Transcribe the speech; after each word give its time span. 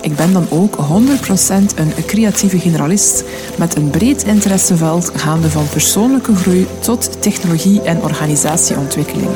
Ik 0.00 0.16
ben 0.16 0.32
dan 0.32 0.46
ook 0.50 0.76
100% 0.76 0.78
een 1.76 1.92
creatieve 2.06 2.58
generalist 2.58 3.24
met 3.58 3.76
een 3.76 3.90
breed 3.90 4.22
interesseveld 4.22 5.10
gaande 5.14 5.50
van 5.50 5.68
persoonlijke 5.68 6.34
groei 6.34 6.66
tot 6.78 7.22
technologie 7.22 7.82
en 7.82 8.02
organisatieontwikkeling. 8.02 9.30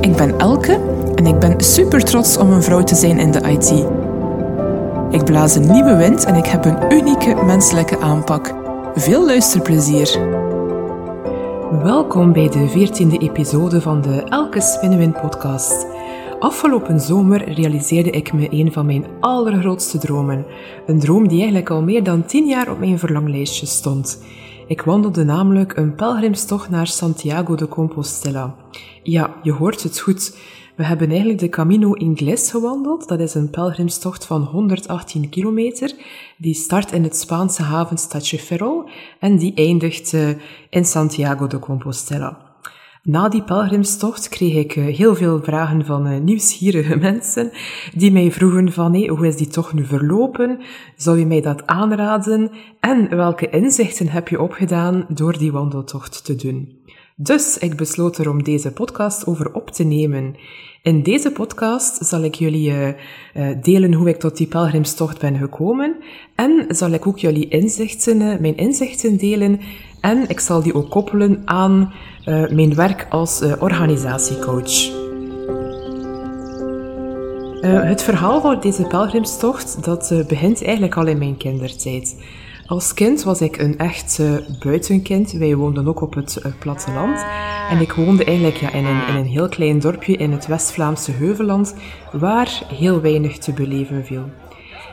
Ik 0.00 0.16
ben 0.16 0.38
Elke 0.38 0.80
en 1.14 1.26
ik 1.26 1.38
ben 1.38 1.60
super 1.60 2.04
trots 2.04 2.36
om 2.36 2.50
een 2.50 2.62
vrouw 2.62 2.84
te 2.84 2.94
zijn 2.94 3.18
in 3.18 3.30
de 3.30 3.40
IT. 3.40 3.84
Ik 5.10 5.24
blaas 5.24 5.54
een 5.54 5.72
nieuwe 5.72 5.96
wind 5.96 6.24
en 6.24 6.34
ik 6.34 6.46
heb 6.46 6.64
een 6.64 6.92
unieke 6.92 7.34
menselijke 7.44 8.00
aanpak. 8.00 8.54
Veel 8.94 9.26
luisterplezier! 9.26 10.38
Welkom 11.82 12.32
bij 12.32 12.48
de 12.48 12.68
14e 12.68 13.22
episode 13.22 13.80
van 13.80 14.00
de 14.00 14.22
Elke 14.24 14.60
Spinnenwind 14.60 15.20
podcast. 15.20 15.86
Afgelopen 16.40 17.00
zomer 17.00 17.52
realiseerde 17.52 18.10
ik 18.10 18.32
me 18.32 18.48
een 18.50 18.72
van 18.72 18.86
mijn 18.86 19.06
allergrootste 19.20 19.98
dromen. 19.98 20.46
Een 20.86 21.00
droom 21.00 21.28
die 21.28 21.38
eigenlijk 21.38 21.70
al 21.70 21.82
meer 21.82 22.04
dan 22.04 22.24
10 22.24 22.46
jaar 22.46 22.70
op 22.70 22.78
mijn 22.78 22.98
verlanglijstje 22.98 23.66
stond. 23.66 24.22
Ik 24.66 24.82
wandelde 24.82 25.24
namelijk 25.24 25.76
een 25.76 25.94
pelgrimstocht 25.94 26.70
naar 26.70 26.86
Santiago 26.86 27.54
de 27.54 27.68
Compostela. 27.68 28.54
Ja, 29.02 29.34
je 29.42 29.52
hoort 29.52 29.82
het 29.82 30.00
goed. 30.00 30.36
We 30.76 30.84
hebben 30.84 31.08
eigenlijk 31.08 31.38
de 31.38 31.48
Camino 31.48 31.92
Ingles 31.92 32.50
gewandeld. 32.50 33.08
Dat 33.08 33.20
is 33.20 33.34
een 33.34 33.50
pelgrimstocht 33.50 34.26
van 34.26 34.42
118 34.42 35.28
kilometer. 35.28 35.92
Die 36.36 36.54
start 36.54 36.92
in 36.92 37.02
het 37.02 37.16
Spaanse 37.16 37.62
havenstadje 37.62 38.38
Ferrol 38.38 38.84
en 39.18 39.36
die 39.36 39.54
eindigt 39.54 40.14
eh, 40.14 40.28
in 40.70 40.84
Santiago 40.84 41.46
de 41.46 41.58
Compostela. 41.58 42.49
Na 43.02 43.28
die 43.28 43.42
pelgrimstocht 43.42 44.28
kreeg 44.28 44.54
ik 44.54 44.76
eh, 44.76 44.96
heel 44.96 45.14
veel 45.14 45.42
vragen 45.42 45.84
van 45.84 46.06
eh, 46.06 46.20
nieuwsgierige 46.20 46.96
mensen 47.10 47.50
die 47.94 48.12
mij 48.12 48.32
vroegen 48.32 48.72
van 48.72 48.94
hey, 48.94 49.06
hoe 49.08 49.26
is 49.26 49.36
die 49.36 49.46
toch 49.46 49.72
nu 49.72 49.84
verlopen? 49.84 50.58
Zou 50.96 51.18
je 51.18 51.26
mij 51.26 51.40
dat 51.40 51.66
aanraden? 51.66 52.50
En 52.80 53.16
welke 53.16 53.48
inzichten 53.50 54.08
heb 54.08 54.28
je 54.28 54.40
opgedaan 54.40 55.06
door 55.08 55.38
die 55.38 55.52
wandeltocht 55.52 56.24
te 56.24 56.36
doen? 56.36 56.78
Dus 57.16 57.58
ik 57.58 57.76
besloot 57.76 58.18
er 58.18 58.30
om 58.30 58.42
deze 58.42 58.72
podcast 58.72 59.26
over 59.26 59.52
op 59.54 59.70
te 59.70 59.84
nemen. 59.84 60.34
In 60.82 61.02
deze 61.02 61.30
podcast 61.30 62.04
zal 62.04 62.22
ik 62.22 62.34
jullie 62.34 62.70
uh, 62.70 62.94
delen 63.62 63.92
hoe 63.92 64.08
ik 64.08 64.16
tot 64.16 64.36
die 64.36 64.46
pelgrimstocht 64.46 65.20
ben 65.20 65.36
gekomen 65.36 65.96
en 66.34 66.64
zal 66.68 66.90
ik 66.90 67.06
ook 67.06 67.18
jullie 67.18 67.48
inzichten, 67.48 68.18
mijn 68.18 68.56
inzichten 68.56 69.16
delen 69.16 69.60
en 70.00 70.28
ik 70.28 70.40
zal 70.40 70.62
die 70.62 70.74
ook 70.74 70.90
koppelen 70.90 71.42
aan 71.44 71.92
uh, 72.26 72.48
mijn 72.48 72.74
werk 72.74 73.06
als 73.10 73.42
uh, 73.42 73.52
organisatiecoach. 73.58 74.98
Uh, 77.62 77.82
het 77.82 78.02
verhaal 78.02 78.40
van 78.40 78.60
deze 78.60 78.82
pelgrimstocht 78.82 79.84
dat 79.84 80.24
begint 80.28 80.64
eigenlijk 80.64 80.96
al 80.96 81.06
in 81.06 81.18
mijn 81.18 81.36
kindertijd. 81.36 82.16
Als 82.66 82.94
kind 82.94 83.22
was 83.22 83.40
ik 83.40 83.58
een 83.58 83.78
echt 83.78 84.22
buitenkind. 84.62 85.32
Wij 85.32 85.56
woonden 85.56 85.88
ook 85.88 86.00
op 86.00 86.14
het 86.14 86.42
platteland. 86.58 87.24
En 87.70 87.80
ik 87.80 87.92
woonde 87.92 88.24
eigenlijk 88.24 88.56
ja, 88.56 88.72
in, 88.72 88.84
een, 88.84 89.06
in 89.08 89.14
een 89.14 89.26
heel 89.26 89.48
klein 89.48 89.78
dorpje 89.78 90.16
in 90.16 90.32
het 90.32 90.46
West-Vlaamse 90.46 91.12
Heuvelland, 91.12 91.74
waar 92.12 92.62
heel 92.74 93.00
weinig 93.00 93.38
te 93.38 93.52
beleven 93.52 94.04
viel. 94.04 94.24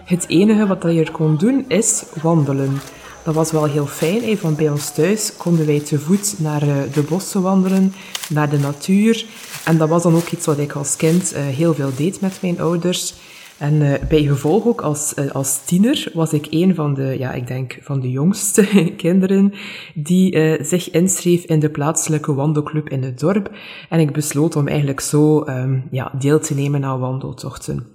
Het 0.06 0.26
enige 0.28 0.68
wat 0.68 0.84
je 0.84 1.00
er 1.00 1.12
kon 1.12 1.38
doen 1.38 1.66
is 1.68 2.06
wandelen. 2.22 2.80
Dat 3.28 3.36
was 3.36 3.52
wel 3.52 3.66
heel 3.66 3.86
fijn, 3.86 4.38
van 4.38 4.56
bij 4.56 4.70
ons 4.70 4.92
thuis 4.92 5.36
konden 5.38 5.66
wij 5.66 5.80
te 5.80 6.00
voet 6.00 6.36
naar 6.40 6.62
eh, 6.62 6.76
de 6.94 7.02
bossen 7.02 7.42
wandelen, 7.42 7.94
naar 8.30 8.50
de 8.50 8.58
natuur. 8.58 9.26
En 9.66 9.78
dat 9.78 9.90
was 9.90 10.04
dan 10.04 10.16
ook 10.16 10.30
iets 10.30 10.46
wat 10.46 10.58
ik 10.58 10.72
als 10.72 10.96
kind 10.96 11.34
eh, 11.34 11.46
heel 11.46 11.74
veel 11.74 11.90
deed 11.96 12.22
met 12.22 12.38
mijn 12.42 12.60
ouders. 12.60 13.14
En 13.58 13.74
uh, 13.74 13.94
bij 14.10 14.24
gevolg 14.24 14.66
ook 14.66 14.82
als, 14.82 15.16
als 15.32 15.66
tiener 15.66 16.12
was 16.14 16.34
ik 16.34 16.48
een 16.50 16.76
van 16.76 16.94
de, 16.94 17.16
ja, 17.18 17.32
ik 17.32 17.48
denk 17.48 17.78
van 17.82 18.00
de 18.00 18.12
jongste 18.12 18.64
kinderen 18.98 19.54
die 19.94 20.64
zich 20.64 20.92
inschreef 20.92 21.44
in 21.44 21.60
de 21.60 21.70
plaatselijke 21.70 22.34
wandelclub 22.34 22.90
in 22.90 23.04
het 23.04 23.20
dorp. 23.20 23.52
En 23.90 24.00
ik 24.00 24.12
besloot 24.12 24.56
om 24.56 24.68
eigenlijk 24.68 25.00
zo 25.00 25.46
um, 25.46 25.88
ja, 25.92 26.12
deel 26.20 26.40
te 26.40 26.56
nemen 26.56 26.86
aan 26.86 27.00
wandeltochten. 27.00 27.86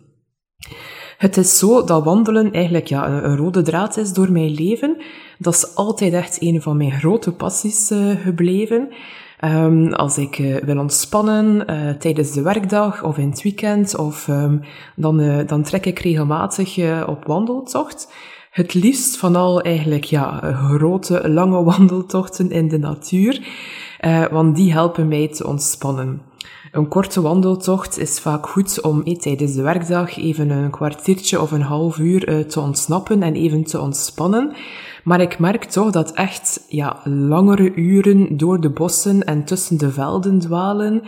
Het 1.23 1.37
is 1.37 1.59
zo 1.59 1.85
dat 1.85 2.05
wandelen 2.05 2.53
eigenlijk 2.53 2.87
ja, 2.87 3.09
een, 3.09 3.37
rode 3.37 3.63
draad 3.63 3.97
is 3.97 4.13
door 4.13 4.33
mijn 4.33 4.51
leven. 4.51 4.97
Dat 5.39 5.55
is 5.55 5.75
altijd 5.75 6.13
echt 6.13 6.37
een 6.41 6.63
van 6.63 6.77
mijn 6.77 6.93
grote 6.93 7.33
passies 7.33 7.91
uh, 7.91 8.11
gebleven. 8.21 8.89
Um, 9.45 9.93
als 9.93 10.19
ik 10.19 10.39
uh, 10.39 10.57
wil 10.57 10.79
ontspannen 10.79 11.71
uh, 11.71 11.91
tijdens 11.91 12.33
de 12.33 12.43
werkdag 12.43 13.03
of 13.03 13.19
in 13.19 13.31
het 13.31 13.43
weekend, 13.43 13.97
of 13.97 14.29
um, 14.29 14.61
dan, 14.97 15.45
dan 15.47 15.63
trek 15.63 15.87
ik 15.87 15.99
regelmatig 15.99 16.79
op 17.07 17.25
wandeltocht. 17.27 18.13
Het 18.51 18.75
liefst 18.75 19.17
van 19.17 19.37
al 19.37 19.61
eigenlijk 19.61 20.05
ja, 20.05 20.41
grote, 20.53 21.29
lange 21.29 21.63
wandeltochten 21.73 22.51
in 22.51 22.69
de 22.69 22.79
natuur, 22.79 23.41
want 24.31 24.57
die 24.57 24.73
helpen 24.73 25.09
mij 25.09 25.29
te 25.29 25.47
ontspannen. 25.47 26.23
Een 26.73 26.89
korte 26.89 27.21
wandeltocht 27.21 27.99
is 27.99 28.21
vaak 28.21 28.49
goed 28.49 28.81
om 28.81 29.03
eh, 29.03 29.17
tijdens 29.17 29.55
de 29.55 29.63
werkdag 29.63 30.17
even 30.17 30.51
een 30.51 30.71
kwartiertje 30.71 31.41
of 31.41 31.51
een 31.51 31.63
half 31.63 31.99
uur 31.99 32.29
eh, 32.29 32.39
te 32.39 32.61
ontsnappen 32.61 33.23
en 33.23 33.35
even 33.35 33.65
te 33.65 33.81
ontspannen. 33.81 34.53
Maar 35.05 35.21
ik 35.21 35.39
merk 35.39 35.65
toch 35.65 35.91
dat 35.91 36.13
echt 36.13 36.65
ja, 36.69 37.01
langere 37.05 37.75
uren 37.75 38.37
door 38.37 38.61
de 38.61 38.71
bossen 38.71 39.25
en 39.25 39.45
tussen 39.45 39.79
de 39.79 39.91
velden 39.91 40.39
dwalen, 40.39 41.03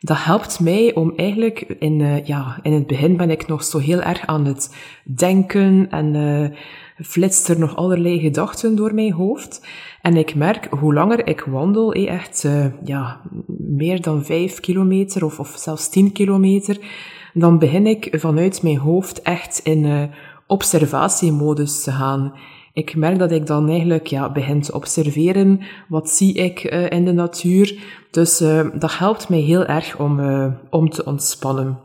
dat 0.00 0.24
helpt 0.24 0.60
mij 0.60 0.94
om 0.94 1.12
eigenlijk 1.16 1.60
in, 1.78 2.00
uh, 2.00 2.26
ja, 2.26 2.58
in 2.62 2.72
het 2.72 2.86
begin 2.86 3.16
ben 3.16 3.30
ik 3.30 3.46
nog 3.46 3.64
zo 3.64 3.78
heel 3.78 4.00
erg 4.00 4.26
aan 4.26 4.44
het 4.44 4.76
denken 5.04 5.90
en 5.90 6.14
flitst 7.02 7.48
er 7.48 7.58
nog 7.58 7.76
allerlei 7.76 8.20
gedachten 8.20 8.76
door 8.76 8.94
mijn 8.94 9.12
hoofd. 9.12 9.66
En 10.02 10.16
ik 10.16 10.34
merk, 10.34 10.66
hoe 10.70 10.94
langer 10.94 11.26
ik 11.26 11.40
wandel, 11.40 11.92
eh, 11.92 12.12
echt 12.14 12.44
uh, 12.46 12.66
ja, 12.84 13.20
meer 13.56 14.00
dan 14.00 14.24
vijf 14.24 14.60
kilometer 14.60 15.24
of, 15.24 15.38
of 15.38 15.54
zelfs 15.56 15.88
tien 15.88 16.12
kilometer, 16.12 16.78
dan 17.34 17.58
begin 17.58 17.86
ik 17.86 18.08
vanuit 18.12 18.62
mijn 18.62 18.78
hoofd 18.78 19.22
echt 19.22 19.60
in 19.62 19.84
uh, 19.84 20.02
observatiemodus 20.46 21.82
te 21.82 21.90
gaan. 21.90 22.32
Ik 22.72 22.96
merk 22.96 23.18
dat 23.18 23.32
ik 23.32 23.46
dan 23.46 23.68
eigenlijk 23.68 24.06
ja, 24.06 24.32
begin 24.32 24.60
te 24.60 24.74
observeren. 24.74 25.60
Wat 25.88 26.10
zie 26.10 26.34
ik 26.34 26.72
uh, 26.72 26.90
in 26.90 27.04
de 27.04 27.12
natuur? 27.12 27.78
Dus 28.10 28.38
dat 28.74 28.98
helpt 28.98 29.28
mij 29.28 29.38
heel 29.38 29.64
erg 29.64 29.98
om, 29.98 30.20
om 30.70 30.90
te 30.90 31.04
ontspannen. 31.04 31.78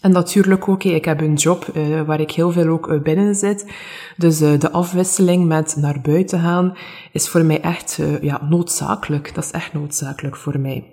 En 0.00 0.12
natuurlijk 0.12 0.68
ook, 0.68 0.84
ik 0.84 1.04
heb 1.04 1.20
een 1.20 1.34
job 1.34 1.66
uh, 1.74 2.02
waar 2.02 2.20
ik 2.20 2.30
heel 2.30 2.50
veel 2.50 2.68
ook 2.68 2.88
uh, 2.88 3.02
binnen 3.02 3.34
zit. 3.34 3.72
Dus 4.16 4.42
uh, 4.42 4.58
de 4.58 4.70
afwisseling 4.70 5.46
met 5.46 5.76
naar 5.78 6.00
buiten 6.02 6.40
gaan 6.40 6.76
is 7.12 7.28
voor 7.28 7.44
mij 7.44 7.60
echt 7.60 8.00
ja, 8.20 8.46
noodzakelijk. 8.48 9.34
Dat 9.34 9.44
is 9.44 9.50
echt 9.50 9.72
noodzakelijk 9.72 10.36
voor 10.36 10.58
mij. 10.58 10.84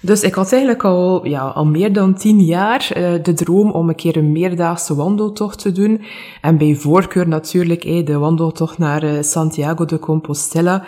Dus 0.00 0.22
ik 0.22 0.34
had 0.34 0.52
eigenlijk 0.52 0.84
al, 0.84 1.26
ja, 1.26 1.40
al 1.40 1.66
meer 1.66 1.92
dan 1.92 2.14
tien 2.14 2.40
jaar 2.40 2.88
de 3.22 3.32
droom 3.34 3.70
om 3.70 3.88
een 3.88 3.94
keer 3.94 4.16
een 4.16 4.32
meerdaagse 4.32 4.94
wandeltocht 4.94 5.58
te 5.58 5.72
doen. 5.72 6.04
En 6.40 6.58
bij 6.58 6.74
voorkeur 6.74 7.28
natuurlijk 7.28 7.82
de 7.82 8.18
wandeltocht 8.18 8.78
naar 8.78 9.24
Santiago 9.24 9.84
de 9.84 9.98
Compostela. 9.98 10.86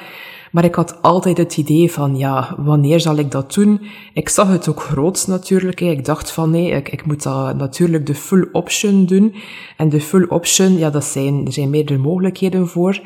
Maar 0.51 0.65
ik 0.65 0.75
had 0.75 1.03
altijd 1.03 1.39
het 1.39 1.57
idee 1.57 1.93
van, 1.93 2.17
ja, 2.17 2.55
wanneer 2.59 3.01
zal 3.01 3.17
ik 3.17 3.31
dat 3.31 3.55
doen? 3.55 3.81
Ik 4.13 4.29
zag 4.29 4.49
het 4.49 4.69
ook 4.69 4.83
groots 4.83 5.27
natuurlijk. 5.27 5.81
Ik 5.81 6.05
dacht 6.05 6.33
van, 6.33 6.51
nee, 6.51 6.71
ik, 6.71 6.89
ik 6.89 7.07
moet 7.07 7.23
dat 7.23 7.57
natuurlijk 7.57 8.07
de 8.07 8.15
full 8.15 8.49
option 8.53 9.07
doen. 9.07 9.35
En 9.77 9.89
de 9.89 10.01
full 10.01 10.27
option, 10.29 10.79
ja, 10.79 10.91
dat 10.91 11.05
zijn, 11.05 11.47
er 11.47 11.53
zijn 11.53 11.71
meerdere 11.71 11.99
mogelijkheden 11.99 12.69
voor. 12.69 13.01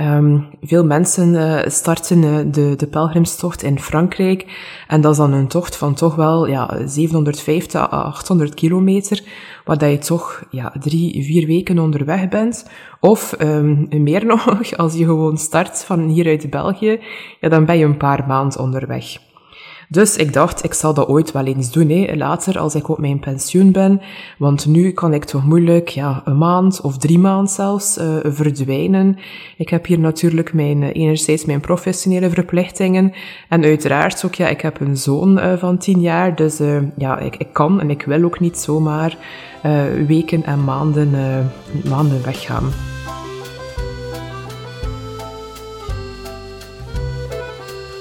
Um, 0.00 0.48
veel 0.60 0.84
mensen 0.84 1.34
uh, 1.34 1.58
starten 1.66 2.22
uh, 2.22 2.38
de, 2.46 2.74
de 2.76 2.86
pelgrimstocht 2.86 3.62
in 3.62 3.80
Frankrijk. 3.80 4.46
En 4.88 5.00
dat 5.00 5.12
is 5.12 5.18
dan 5.18 5.32
een 5.32 5.48
tocht 5.48 5.76
van 5.76 5.94
toch 5.94 6.14
wel 6.14 6.46
ja, 6.46 6.86
750 6.86 7.80
à 7.80 7.86
800 7.86 8.54
kilometer, 8.54 9.22
waar 9.64 9.78
dat 9.78 9.90
je 9.90 9.98
toch 9.98 10.44
ja, 10.50 10.72
drie, 10.80 11.24
vier 11.24 11.46
weken 11.46 11.78
onderweg 11.78 12.28
bent. 12.28 12.70
Of 13.00 13.34
um, 13.40 13.86
meer 13.90 14.26
nog, 14.34 14.76
als 14.76 14.94
je 14.94 15.04
gewoon 15.04 15.38
start 15.38 15.84
van 15.84 16.08
hier 16.08 16.26
uit 16.26 16.50
België, 16.50 17.00
ja, 17.40 17.48
dan 17.48 17.64
ben 17.64 17.78
je 17.78 17.84
een 17.84 17.96
paar 17.96 18.24
maanden 18.26 18.60
onderweg. 18.60 19.18
Dus 19.90 20.16
ik 20.16 20.32
dacht, 20.32 20.64
ik 20.64 20.74
zal 20.74 20.94
dat 20.94 21.08
ooit 21.08 21.32
wel 21.32 21.44
eens 21.44 21.70
doen, 21.70 21.88
hè, 21.88 22.16
later 22.16 22.58
als 22.58 22.74
ik 22.74 22.88
op 22.88 22.98
mijn 22.98 23.18
pensioen 23.18 23.72
ben. 23.72 24.00
Want 24.38 24.66
nu 24.66 24.90
kan 24.90 25.14
ik 25.14 25.24
toch 25.24 25.44
moeilijk, 25.44 25.88
ja, 25.88 26.22
een 26.24 26.38
maand 26.38 26.80
of 26.80 26.98
drie 26.98 27.18
maanden 27.18 27.48
zelfs, 27.48 27.98
uh, 27.98 28.16
verdwijnen. 28.24 29.18
Ik 29.56 29.68
heb 29.68 29.86
hier 29.86 29.98
natuurlijk 29.98 30.52
mijn, 30.52 30.82
uh, 30.82 30.88
enerzijds 30.92 31.44
mijn 31.44 31.60
professionele 31.60 32.30
verplichtingen. 32.30 33.12
En 33.48 33.64
uiteraard 33.64 34.24
ook, 34.24 34.34
ja, 34.34 34.48
ik 34.48 34.60
heb 34.60 34.80
een 34.80 34.96
zoon 34.96 35.38
uh, 35.38 35.52
van 35.56 35.78
tien 35.78 36.00
jaar. 36.00 36.36
Dus 36.36 36.60
ja, 36.96 37.18
ik, 37.18 37.36
ik 37.36 37.52
kan 37.52 37.80
en 37.80 37.90
ik 37.90 38.02
wil 38.02 38.24
ook 38.24 38.40
niet 38.40 38.58
zomaar 38.58 39.16
weken 40.06 40.44
en 40.44 40.64
maanden, 40.64 41.10
maanden 41.84 42.24
weggaan. 42.24 42.97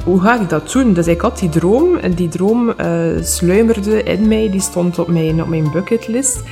Hoe 0.07 0.21
ga 0.21 0.41
ik 0.41 0.49
dat 0.49 0.71
doen? 0.71 0.93
Dus 0.93 1.07
ik 1.07 1.21
had 1.21 1.39
die 1.39 1.49
droom 1.49 1.95
en 1.95 2.13
die 2.13 2.27
droom 2.27 2.69
uh, 2.69 3.21
sluimerde 3.21 4.03
in 4.03 4.27
mij, 4.27 4.49
die 4.49 4.61
stond 4.61 4.99
op 4.99 5.07
mijn, 5.07 5.41
op 5.41 5.47
mijn 5.47 5.71
bucketlist. 5.71 6.43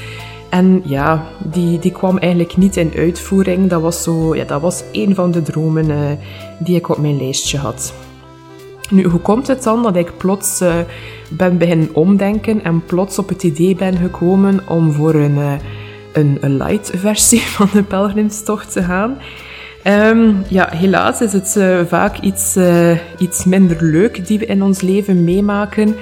En 0.50 0.82
ja, 0.86 1.28
die, 1.52 1.80
die 1.80 1.92
kwam 1.92 2.18
eigenlijk 2.18 2.58
niet 2.58 2.78
in 2.78 2.92
uitvoering. 2.96 3.70
Dat 3.70 3.82
was, 3.82 4.04
zo, 4.04 4.36
ja, 4.36 4.44
dat 4.44 4.62
was 4.62 4.84
een 4.92 5.16
van 5.16 5.32
de 5.32 5.42
dromen 5.42 5.90
uh, 5.90 5.98
die 6.60 6.76
ik 6.76 6.90
op 6.90 6.98
mijn 6.98 7.18
lijstje 7.18 7.58
had. 7.58 7.94
Nu, 8.90 9.04
hoe 9.04 9.20
komt 9.20 9.48
het 9.48 9.64
dan 9.64 9.84
dat 9.84 9.96
ik 9.96 10.18
plots 10.18 10.62
uh, 10.62 10.76
ben 11.30 11.58
beginnen 11.58 11.90
omdenken 11.94 12.64
en 12.64 12.86
plots 12.86 13.20
op 13.20 13.30
het 13.30 13.44
idee 13.44 13.76
ben 13.76 13.98
gekomen 13.98 14.60
om 14.68 14.92
voor 14.92 15.14
een, 15.14 15.60
een, 16.14 16.38
een 16.42 16.58
light 16.58 16.92
versie 16.96 17.42
van 17.58 17.70
de 17.74 17.84
pelgrimstocht 17.84 18.72
te 18.72 18.84
gaan? 18.84 19.18
Um, 19.88 20.44
ja, 20.48 20.70
helaas 20.72 21.22
is 21.22 21.34
het 21.34 21.56
uh, 21.58 21.80
vaak 21.86 22.20
iets, 22.20 22.58
uh, 22.58 22.98
iets 23.18 23.44
minder 23.44 23.84
leuk 23.84 24.28
die 24.28 24.40
we 24.40 24.46
in 24.46 24.64
ons 24.64 24.82
leven 24.82 25.24
meemaken, 25.24 25.96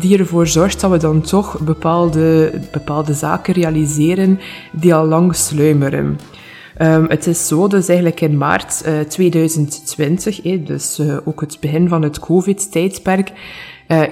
die 0.00 0.18
ervoor 0.18 0.46
zorgt 0.46 0.80
dat 0.80 0.90
we 0.90 0.96
dan 0.96 1.20
toch 1.20 1.60
bepaalde, 1.60 2.52
bepaalde 2.72 3.12
zaken 3.12 3.54
realiseren 3.54 4.40
die 4.72 4.94
al 4.94 5.06
lang 5.06 5.34
sluimeren. 5.34 6.18
Um, 6.82 7.06
het 7.08 7.26
is 7.26 7.46
zo, 7.46 7.68
dus 7.68 7.88
eigenlijk 7.88 8.20
in 8.20 8.38
maart 8.38 8.82
uh, 8.86 9.00
2020, 9.00 10.42
eh, 10.42 10.66
dus 10.66 11.00
ook 11.24 11.40
het 11.40 11.58
begin 11.60 11.88
van 11.88 12.02
het 12.02 12.18
COVID-tijdperk, 12.18 13.32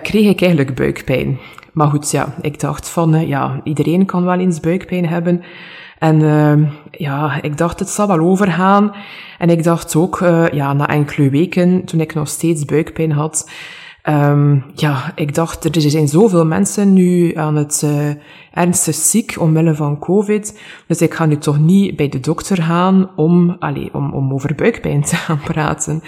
kreeg 0.02 0.28
ik 0.28 0.40
eigenlijk 0.40 0.74
buikpijn. 0.74 1.38
Maar 1.72 1.88
goed, 1.88 2.10
ja, 2.10 2.34
ik 2.40 2.60
dacht 2.60 2.88
van, 2.88 3.26
ja, 3.26 3.60
iedereen 3.62 4.06
kan 4.06 4.24
wel 4.24 4.38
eens 4.38 4.60
buikpijn 4.60 5.08
hebben. 5.08 5.42
En 5.98 6.20
uh, 6.20 6.70
ja, 6.90 7.42
ik 7.42 7.58
dacht, 7.58 7.78
het 7.78 7.88
zal 7.88 8.06
wel 8.06 8.18
overgaan. 8.18 8.94
En 9.38 9.50
ik 9.50 9.62
dacht 9.62 9.96
ook, 9.96 10.20
uh, 10.20 10.48
ja, 10.48 10.72
na 10.72 10.88
enkele 10.88 11.30
weken, 11.30 11.84
toen 11.84 12.00
ik 12.00 12.14
nog 12.14 12.28
steeds 12.28 12.64
buikpijn 12.64 13.12
had, 13.12 13.50
um, 14.08 14.64
ja, 14.74 15.12
ik 15.14 15.34
dacht, 15.34 15.76
er 15.76 15.80
zijn 15.80 16.08
zoveel 16.08 16.46
mensen 16.46 16.92
nu 16.92 17.34
aan 17.34 17.56
het 17.56 17.82
uh, 17.84 18.10
ernstig 18.52 18.94
ziek 18.94 19.36
omwille 19.38 19.74
van 19.74 19.98
COVID. 19.98 20.60
Dus 20.86 21.00
ik 21.00 21.14
ga 21.14 21.26
nu 21.26 21.36
toch 21.36 21.58
niet 21.58 21.96
bij 21.96 22.08
de 22.08 22.20
dokter 22.20 22.62
gaan 22.62 23.10
om, 23.16 23.56
allez, 23.58 23.88
om, 23.92 24.12
om 24.12 24.32
over 24.32 24.54
buikpijn 24.54 25.02
te 25.02 25.16
gaan 25.16 25.40
praten. 25.40 26.02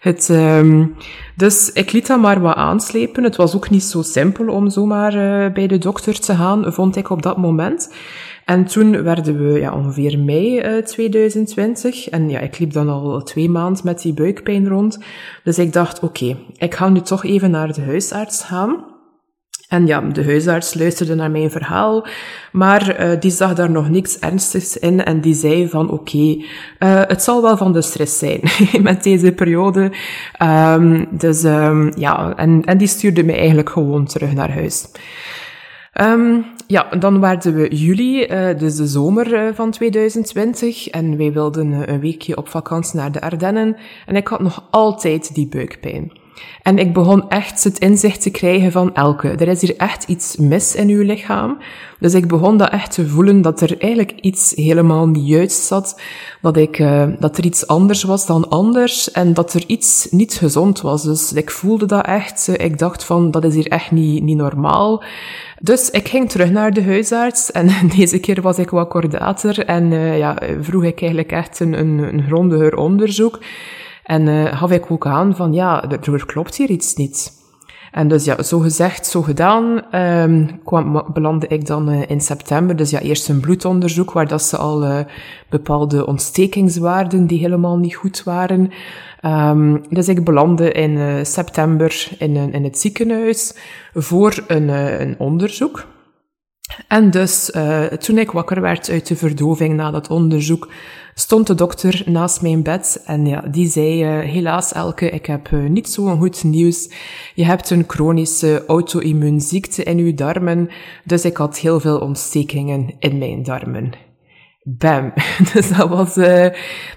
Het, 0.00 0.28
um, 0.28 0.94
dus 1.36 1.72
ik 1.72 1.92
liet 1.92 2.06
dat 2.06 2.20
maar 2.20 2.40
wat 2.40 2.56
aanslepen. 2.56 3.24
Het 3.24 3.36
was 3.36 3.56
ook 3.56 3.70
niet 3.70 3.84
zo 3.84 4.02
simpel 4.02 4.48
om 4.48 4.70
zomaar 4.70 5.14
uh, 5.14 5.52
bij 5.52 5.66
de 5.66 5.78
dokter 5.78 6.20
te 6.20 6.34
gaan, 6.34 6.72
vond 6.72 6.96
ik 6.96 7.10
op 7.10 7.22
dat 7.22 7.36
moment. 7.36 7.94
En 8.44 8.64
toen 8.64 9.02
werden 9.02 9.48
we 9.48 9.58
ja, 9.58 9.74
ongeveer 9.74 10.18
mei 10.18 10.58
uh, 10.58 10.78
eh, 10.78 10.84
2020. 10.84 12.08
En 12.08 12.28
ja, 12.28 12.38
ik 12.38 12.58
liep 12.58 12.72
dan 12.72 12.88
al 12.88 13.22
twee 13.22 13.48
maanden 13.48 13.82
met 13.84 14.02
die 14.02 14.14
buikpijn 14.14 14.68
rond. 14.68 14.98
Dus 15.44 15.58
ik 15.58 15.72
dacht, 15.72 16.00
oké, 16.00 16.36
ik 16.56 16.74
ga 16.74 16.88
nu 16.88 17.00
toch 17.00 17.24
even 17.24 17.50
naar 17.50 17.72
de 17.72 17.82
huisarts 17.82 18.44
gaan. 18.44 18.90
En 19.72 19.86
ja, 19.86 20.00
de 20.00 20.24
huisarts 20.24 20.74
luisterde 20.74 21.14
naar 21.14 21.30
mijn 21.30 21.50
verhaal, 21.50 22.06
maar 22.52 23.00
uh, 23.00 23.20
die 23.20 23.30
zag 23.30 23.54
daar 23.54 23.70
nog 23.70 23.88
niks 23.88 24.18
ernstigs 24.18 24.76
in 24.76 25.04
en 25.04 25.20
die 25.20 25.34
zei 25.34 25.68
van 25.68 25.90
oké, 25.90 26.18
uh, 26.18 26.42
het 26.80 27.22
zal 27.22 27.42
wel 27.42 27.56
van 27.56 27.72
de 27.72 27.82
stress 27.82 28.18
zijn 28.18 28.40
met 28.82 29.02
deze 29.02 29.32
periode. 29.32 29.92
Um, 30.42 31.06
dus 31.10 31.44
um, 31.44 31.92
ja, 31.96 32.36
en, 32.36 32.64
en 32.64 32.78
die 32.78 32.88
stuurde 32.88 33.22
mij 33.22 33.36
eigenlijk 33.36 33.70
gewoon 33.70 34.06
terug 34.06 34.32
naar 34.32 34.52
huis. 34.52 34.86
Um, 36.00 36.44
ja, 36.66 36.88
dan 36.98 37.20
waren 37.20 37.54
we 37.54 37.74
juli, 37.74 38.26
uh, 38.26 38.58
dus 38.58 38.76
de 38.76 38.86
zomer 38.86 39.32
uh, 39.32 39.54
van 39.54 39.70
2020. 39.70 40.88
En 40.88 41.16
wij 41.16 41.32
wilden 41.32 41.72
uh, 41.72 41.80
een 41.86 42.00
weekje 42.00 42.36
op 42.36 42.48
vakantie 42.48 42.98
naar 42.98 43.12
de 43.12 43.20
Ardennen. 43.20 43.76
En 44.06 44.16
ik 44.16 44.28
had 44.28 44.40
nog 44.40 44.66
altijd 44.70 45.34
die 45.34 45.48
buikpijn. 45.48 46.12
En 46.62 46.78
ik 46.78 46.92
begon 46.92 47.28
echt 47.28 47.64
het 47.64 47.78
inzicht 47.78 48.22
te 48.22 48.30
krijgen 48.30 48.72
van 48.72 48.94
Elke, 48.94 49.28
er 49.28 49.48
is 49.48 49.60
hier 49.60 49.76
echt 49.76 50.04
iets 50.04 50.36
mis 50.36 50.74
in 50.74 50.88
uw 50.88 51.02
lichaam. 51.02 51.58
Dus 51.98 52.14
ik 52.14 52.28
begon 52.28 52.56
dat 52.56 52.70
echt 52.70 52.92
te 52.92 53.08
voelen 53.08 53.42
dat 53.42 53.60
er 53.60 53.78
eigenlijk 53.78 54.12
iets 54.20 54.52
helemaal 54.54 55.08
niet 55.08 55.28
juist 55.28 55.62
zat. 55.62 56.00
Dat, 56.40 56.56
ik, 56.56 56.78
uh, 56.78 57.04
dat 57.18 57.38
er 57.38 57.44
iets 57.44 57.66
anders 57.66 58.02
was 58.02 58.26
dan 58.26 58.48
anders 58.48 59.10
en 59.10 59.34
dat 59.34 59.54
er 59.54 59.64
iets 59.66 60.06
niet 60.10 60.34
gezond 60.34 60.80
was. 60.80 61.02
Dus 61.02 61.32
ik 61.32 61.50
voelde 61.50 61.86
dat 61.86 62.06
echt. 62.06 62.48
Ik 62.56 62.78
dacht 62.78 63.04
van, 63.04 63.30
dat 63.30 63.44
is 63.44 63.54
hier 63.54 63.68
echt 63.68 63.90
niet, 63.90 64.22
niet 64.22 64.36
normaal. 64.36 65.02
Dus 65.60 65.90
ik 65.90 66.08
ging 66.08 66.30
terug 66.30 66.50
naar 66.50 66.72
de 66.72 66.82
huisarts 66.82 67.50
en 67.50 67.70
deze 67.96 68.18
keer 68.18 68.42
was 68.42 68.58
ik 68.58 68.70
wat 68.70 68.88
kordater 68.88 69.64
en 69.64 69.92
uh, 69.92 70.18
ja, 70.18 70.38
vroeg 70.60 70.84
ik 70.84 71.00
eigenlijk 71.00 71.32
echt 71.32 71.60
een, 71.60 71.72
een, 71.72 71.98
een 71.98 72.22
grondiger 72.22 72.76
onderzoek. 72.76 73.38
En 74.04 74.26
uh, 74.26 74.58
gaf 74.58 74.70
ik 74.70 74.90
ook 74.90 75.06
aan 75.06 75.36
van, 75.36 75.52
ja, 75.52 75.90
er 75.90 76.26
klopt 76.26 76.56
hier 76.56 76.70
iets 76.70 76.94
niet. 76.94 77.40
En 77.92 78.08
dus 78.08 78.24
ja, 78.24 78.42
zo 78.42 78.58
gezegd, 78.58 79.06
zo 79.06 79.22
gedaan, 79.22 79.82
um, 79.94 80.60
kwam, 80.64 81.04
belandde 81.12 81.46
ik 81.46 81.66
dan 81.66 81.90
uh, 81.90 82.10
in 82.10 82.20
september. 82.20 82.76
Dus 82.76 82.90
ja, 82.90 83.00
eerst 83.00 83.28
een 83.28 83.40
bloedonderzoek 83.40 84.12
waar 84.12 84.28
dat 84.28 84.42
ze 84.42 84.56
al 84.56 84.84
uh, 84.84 84.98
bepaalde 85.48 86.06
ontstekingswaarden 86.06 87.26
die 87.26 87.38
helemaal 87.38 87.78
niet 87.78 87.94
goed 87.94 88.22
waren. 88.22 88.70
Um, 89.24 89.84
dus 89.88 90.08
ik 90.08 90.24
belandde 90.24 90.72
in 90.72 90.90
uh, 90.90 91.14
september 91.22 92.08
in, 92.18 92.36
in 92.36 92.64
het 92.64 92.78
ziekenhuis 92.78 93.56
voor 93.94 94.44
een, 94.46 94.68
een 95.00 95.14
onderzoek. 95.18 95.86
En 96.88 97.10
dus 97.10 97.50
uh, 97.56 97.84
toen 97.84 98.18
ik 98.18 98.30
wakker 98.30 98.60
werd 98.60 98.90
uit 98.90 99.06
de 99.06 99.16
verdoving 99.16 99.74
na 99.74 99.90
dat 99.90 100.10
onderzoek, 100.10 100.68
stond 101.14 101.46
de 101.46 101.54
dokter 101.54 102.02
naast 102.06 102.42
mijn 102.42 102.62
bed 102.62 103.02
en 103.06 103.26
ja, 103.26 103.40
die 103.40 103.68
zei, 103.68 104.04
uh, 104.04 104.30
helaas 104.30 104.72
Elke, 104.72 105.10
ik 105.10 105.26
heb 105.26 105.50
uh, 105.50 105.68
niet 105.68 105.88
zo'n 105.88 106.18
goed 106.18 106.44
nieuws. 106.44 106.90
Je 107.34 107.44
hebt 107.44 107.70
een 107.70 107.84
chronische 107.86 108.64
auto-immuunziekte 108.66 109.82
in 109.82 109.98
uw 109.98 110.14
darmen, 110.14 110.68
dus 111.04 111.24
ik 111.24 111.36
had 111.36 111.58
heel 111.58 111.80
veel 111.80 111.98
ontstekingen 111.98 112.94
in 112.98 113.18
mijn 113.18 113.42
darmen 113.42 114.10
bam. 114.64 115.12
Dus 115.52 115.76
dat 115.76 115.88
was, 115.88 116.16
uh, 116.16 116.46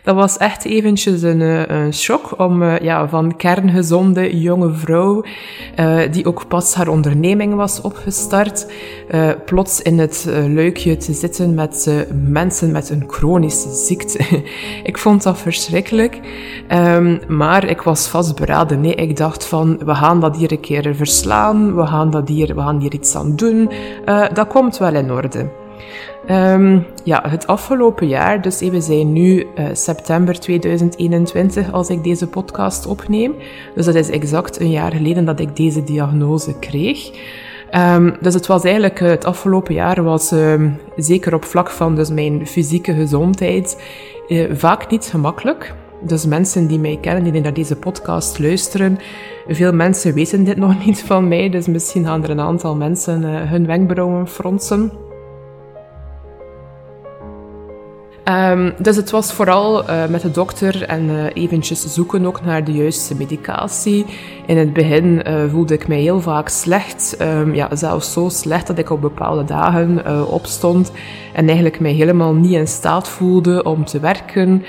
dat 0.03 0.15
was 0.15 0.37
echt 0.37 0.65
eventjes 0.65 1.21
een, 1.21 1.39
uh, 1.39 1.65
een 1.67 1.93
shock 1.93 2.39
om 2.39 2.61
uh, 2.61 2.79
ja, 2.79 3.07
van 3.07 3.35
kerngezonde 3.35 4.39
jonge 4.39 4.73
vrouw, 4.73 5.23
die 6.11 6.25
ook 6.25 6.47
pas 6.47 6.75
haar 6.75 6.87
onderneming 6.87 7.55
was 7.55 7.81
opgestart, 7.81 8.67
plots 9.45 9.81
in 9.81 9.99
het 9.99 10.25
luikje 10.29 10.97
te 10.97 11.13
zitten 11.13 11.53
met 11.53 12.05
mensen 12.13 12.71
met 12.71 12.89
een 12.89 13.03
chronische 13.07 13.69
ziekte. 13.69 14.43
ik 14.83 14.97
vond 14.97 15.23
dat 15.23 15.37
verschrikkelijk, 15.37 16.19
um, 16.71 17.19
maar 17.27 17.65
ik 17.65 17.81
was 17.81 18.07
vastberaden. 18.07 18.81
Nee, 18.81 18.95
ik 18.95 19.17
dacht 19.17 19.45
van, 19.45 19.77
we 19.85 19.95
gaan 19.95 20.19
dat 20.19 20.37
hier 20.37 20.51
een 20.51 20.59
keer 20.59 20.95
verslaan, 20.95 21.75
we 21.75 21.85
gaan, 21.85 22.11
dat 22.11 22.27
hier, 22.27 22.55
we 22.55 22.61
gaan 22.61 22.79
hier 22.79 22.93
iets 22.93 23.15
aan 23.15 23.35
doen, 23.35 23.71
dat 24.33 24.47
komt 24.47 24.77
wel 24.77 24.95
in 24.95 25.11
orde. 25.11 25.63
Um, 26.31 26.85
ja, 27.03 27.23
het 27.27 27.47
afgelopen 27.47 28.07
jaar, 28.07 28.41
dus 28.41 28.59
we 28.59 28.81
zijn 28.81 29.13
nu 29.13 29.47
uh, 29.55 29.65
september 29.73 30.39
2021 30.39 31.71
als 31.71 31.89
ik 31.89 32.03
deze 32.03 32.27
podcast 32.27 32.85
opneem. 32.85 33.35
Dus 33.75 33.85
dat 33.85 33.95
is 33.95 34.09
exact 34.09 34.59
een 34.59 34.71
jaar 34.71 34.91
geleden 34.91 35.25
dat 35.25 35.39
ik 35.39 35.55
deze 35.55 35.83
diagnose 35.83 36.59
kreeg. 36.59 37.11
Um, 37.71 38.15
dus 38.21 38.33
het 38.33 38.47
was 38.47 38.63
eigenlijk, 38.63 38.99
uh, 38.99 39.09
het 39.09 39.25
afgelopen 39.25 39.73
jaar 39.73 40.03
was 40.03 40.31
um, 40.31 40.77
zeker 40.95 41.33
op 41.33 41.43
vlak 41.43 41.69
van 41.69 41.95
dus 41.95 42.09
mijn 42.09 42.47
fysieke 42.47 42.93
gezondheid 42.93 43.83
vaak 44.51 44.89
niet 44.89 45.05
gemakkelijk. 45.05 45.73
Dus 46.01 46.25
mensen 46.25 46.67
die 46.67 46.79
mij 46.79 46.97
kennen, 47.01 47.31
die 47.31 47.41
naar 47.41 47.53
deze 47.53 47.75
podcast 47.75 48.39
luisteren, 48.39 48.99
veel 49.47 49.73
mensen 49.73 50.13
weten 50.13 50.43
dit 50.43 50.57
nog 50.57 50.75
niet 50.85 51.03
van 51.03 51.27
mij, 51.27 51.49
dus 51.49 51.67
misschien 51.67 52.05
gaan 52.05 52.23
er 52.23 52.29
een 52.29 52.39
aantal 52.39 52.75
mensen 52.75 53.23
hun 53.23 53.65
wenkbrauwen 53.65 54.27
fronsen. 54.27 55.04
Um, 58.29 58.73
dus 58.77 58.95
het 58.95 59.11
was 59.11 59.33
vooral 59.33 59.89
uh, 59.89 60.05
met 60.05 60.21
de 60.21 60.31
dokter 60.31 60.83
en 60.83 61.09
uh, 61.09 61.23
eventjes 61.33 61.93
zoeken 61.93 62.25
ook 62.25 62.41
naar 62.41 62.63
de 62.63 62.71
juiste 62.71 63.15
medicatie. 63.15 64.05
In 64.45 64.57
het 64.57 64.73
begin 64.73 65.21
uh, 65.27 65.43
voelde 65.49 65.73
ik 65.73 65.87
mij 65.87 65.99
heel 65.99 66.21
vaak 66.21 66.49
slecht. 66.49 67.17
Um, 67.21 67.53
ja, 67.53 67.75
zelfs 67.75 68.13
zo 68.13 68.29
slecht 68.29 68.67
dat 68.67 68.77
ik 68.77 68.89
op 68.89 69.01
bepaalde 69.01 69.43
dagen 69.43 70.27
opstond 70.27 70.91
en 71.33 71.45
eigenlijk 71.45 71.79
mij 71.79 71.91
helemaal 71.91 72.33
niet 72.33 72.53
in 72.53 72.67
staat 72.67 73.07
voelde 73.07 73.63
om 73.63 73.85
te 73.85 73.99
werken. 73.99 74.65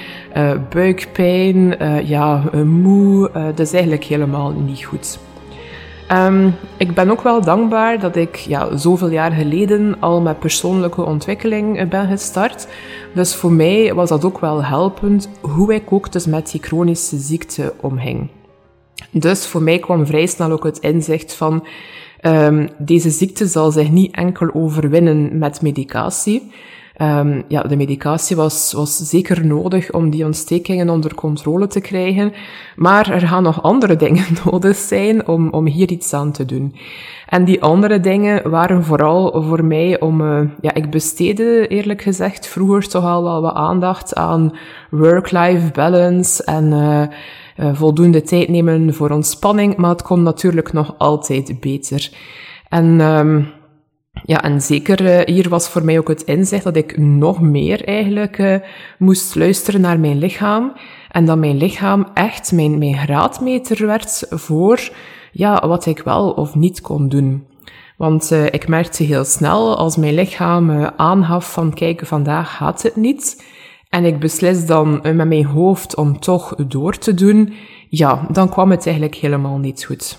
buikpijn, 0.70 1.76
ja, 2.06 2.42
moe, 2.64 3.30
dus 3.54 3.72
eigenlijk 3.72 4.04
helemaal 4.04 4.52
niet 4.52 4.84
goed. 4.84 5.18
Um, 6.12 6.54
ik 6.76 6.94
ben 6.94 7.10
ook 7.10 7.22
wel 7.22 7.40
dankbaar 7.40 8.00
dat 8.00 8.16
ik 8.16 8.36
ja, 8.36 8.76
zoveel 8.76 9.10
jaar 9.10 9.32
geleden 9.32 9.96
al 10.00 10.20
met 10.20 10.38
persoonlijke 10.38 11.04
ontwikkeling 11.04 11.78
eh, 11.78 11.88
ben 11.88 12.08
gestart. 12.08 12.68
Dus 13.14 13.34
voor 13.34 13.52
mij 13.52 13.94
was 13.94 14.08
dat 14.08 14.25
ook 14.25 14.38
wel 14.40 14.64
helpend 14.64 15.28
hoe 15.40 15.75
ik 15.75 15.92
ook 15.92 16.12
dus 16.12 16.26
met 16.26 16.50
die 16.50 16.62
chronische 16.62 17.16
ziekte 17.16 17.75
omging. 17.80 18.28
Dus 19.10 19.46
voor 19.46 19.62
mij 19.62 19.78
kwam 19.78 20.06
vrij 20.06 20.26
snel 20.26 20.50
ook 20.50 20.64
het 20.64 20.78
inzicht 20.78 21.34
van 21.34 21.66
um, 22.22 22.68
deze 22.78 23.10
ziekte 23.10 23.46
zal 23.46 23.70
zich 23.70 23.90
niet 23.90 24.14
enkel 24.14 24.50
overwinnen 24.54 25.38
met 25.38 25.62
medicatie. 25.62 26.52
Um, 27.02 27.44
ja, 27.48 27.62
de 27.62 27.76
medicatie 27.76 28.36
was, 28.36 28.72
was 28.72 28.96
zeker 28.96 29.46
nodig 29.46 29.92
om 29.92 30.10
die 30.10 30.24
ontstekingen 30.24 30.88
onder 30.88 31.14
controle 31.14 31.66
te 31.66 31.80
krijgen. 31.80 32.32
Maar 32.76 33.10
er 33.10 33.20
gaan 33.20 33.42
nog 33.42 33.62
andere 33.62 33.96
dingen 34.06 34.24
nodig 34.44 34.76
zijn 34.76 35.28
om, 35.28 35.50
om 35.50 35.66
hier 35.66 35.90
iets 35.90 36.12
aan 36.12 36.32
te 36.32 36.44
doen. 36.44 36.74
En 37.28 37.44
die 37.44 37.62
andere 37.62 38.00
dingen 38.00 38.50
waren 38.50 38.84
vooral 38.84 39.42
voor 39.42 39.64
mij 39.64 40.00
om, 40.00 40.20
uh, 40.20 40.40
ja, 40.60 40.74
ik 40.74 40.90
besteedde 40.90 41.66
eerlijk 41.68 42.02
gezegd 42.02 42.46
vroeger 42.46 42.88
toch 42.88 43.04
al 43.04 43.22
wel 43.22 43.42
wat 43.42 43.54
aandacht 43.54 44.14
aan 44.14 44.52
work-life 44.90 45.70
balance 45.72 46.44
en 46.44 46.64
uh, 46.64 47.02
uh, 47.66 47.74
voldoende 47.74 48.22
tijd 48.22 48.48
nemen 48.48 48.94
voor 48.94 49.10
ontspanning, 49.10 49.76
maar 49.76 49.90
het 49.90 50.02
kon 50.02 50.22
natuurlijk 50.22 50.72
nog 50.72 50.94
altijd 50.98 51.60
beter. 51.60 52.10
En 52.68 53.00
um, 53.00 53.48
ja, 54.25 54.42
en 54.42 54.61
zeker 54.61 55.00
uh, 55.00 55.35
hier 55.35 55.49
was 55.49 55.68
voor 55.68 55.85
mij 55.85 55.99
ook 55.99 56.08
het 56.08 56.23
inzicht 56.23 56.64
dat 56.64 56.76
ik 56.76 56.99
nog 56.99 57.40
meer 57.40 57.85
eigenlijk 57.85 58.38
uh, 58.38 58.56
moest 58.99 59.35
luisteren 59.35 59.80
naar 59.80 60.00
mijn 60.00 60.18
lichaam. 60.18 60.73
En 61.11 61.25
dat 61.25 61.38
mijn 61.38 61.56
lichaam 61.56 62.06
echt 62.14 62.52
mijn, 62.52 62.78
mijn 62.78 62.96
graadmeter 62.96 63.87
werd 63.87 64.26
voor 64.28 64.90
ja, 65.32 65.68
wat 65.68 65.87
ik 65.87 65.99
wel 65.99 66.30
of 66.30 66.54
niet 66.54 66.80
kon 66.80 67.08
doen. 67.08 67.46
Want 67.96 68.32
uh, 68.32 68.44
ik 68.44 68.68
merkte 68.68 69.02
heel 69.02 69.25
snel 69.25 69.76
als 69.76 69.96
mijn 69.96 70.14
lichaam 70.14 70.70
aangaf 70.96 71.52
van 71.52 71.75
kijk, 71.75 72.06
vandaag 72.06 72.56
gaat 72.56 72.82
het 72.82 72.96
niet. 72.96 73.44
En 73.88 74.04
ik 74.04 74.18
beslis 74.18 74.66
dan 74.66 75.00
met 75.02 75.26
mijn 75.26 75.44
hoofd 75.44 75.96
om 75.96 76.20
toch 76.20 76.54
door 76.54 76.99
te 76.99 77.14
doen. 77.14 77.54
Ja, 77.88 78.26
dan 78.30 78.49
kwam 78.49 78.70
het 78.70 78.87
eigenlijk 78.87 79.16
helemaal 79.16 79.58
niet 79.58 79.85
goed. 79.85 80.18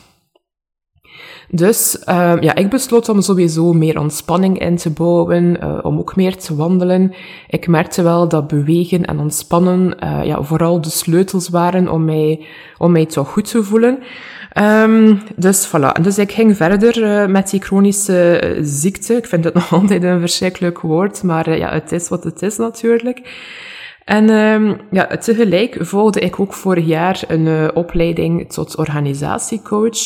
Dus 1.49 2.03
uh, 2.09 2.33
ja, 2.39 2.55
ik 2.55 2.69
besloot 2.69 3.09
om 3.09 3.21
sowieso 3.21 3.73
meer 3.73 3.99
ontspanning 3.99 4.59
in 4.59 4.75
te 4.75 4.89
bouwen, 4.89 5.57
uh, 5.63 5.79
om 5.81 5.99
ook 5.99 6.15
meer 6.15 6.37
te 6.37 6.55
wandelen. 6.55 7.13
Ik 7.47 7.67
merkte 7.67 8.01
wel 8.01 8.27
dat 8.27 8.47
bewegen 8.47 9.05
en 9.05 9.19
ontspannen 9.19 9.95
uh, 10.03 10.25
ja, 10.25 10.43
vooral 10.43 10.81
de 10.81 10.89
sleutels 10.89 11.49
waren 11.49 11.89
om 11.89 12.05
mij, 12.05 12.45
om 12.77 12.91
mij 12.91 13.05
toch 13.05 13.29
goed 13.29 13.49
te 13.49 13.63
voelen. 13.63 13.99
Um, 14.61 15.21
dus 15.35 15.67
voilà. 15.67 16.01
Dus 16.01 16.17
ik 16.17 16.31
ging 16.31 16.57
verder 16.57 17.29
met 17.29 17.49
die 17.49 17.61
chronische 17.61 18.57
ziekte. 18.61 19.13
Ik 19.15 19.25
vind 19.25 19.43
het 19.43 19.53
nog 19.59 19.73
altijd 19.73 20.03
een 20.03 20.19
verschrikkelijk 20.19 20.79
woord, 20.79 21.23
maar 21.23 21.57
ja, 21.57 21.73
het 21.73 21.91
is 21.91 22.09
wat 22.09 22.23
het 22.23 22.41
is 22.41 22.57
natuurlijk. 22.57 23.21
En 24.05 24.29
um, 24.29 24.77
ja, 24.91 25.05
tegelijk 25.05 25.77
volgde 25.79 26.19
ik 26.19 26.39
ook 26.39 26.53
vorig 26.53 26.85
jaar 26.85 27.23
een 27.27 27.75
opleiding 27.75 28.51
tot 28.51 28.77
organisatiecoach. 28.77 29.97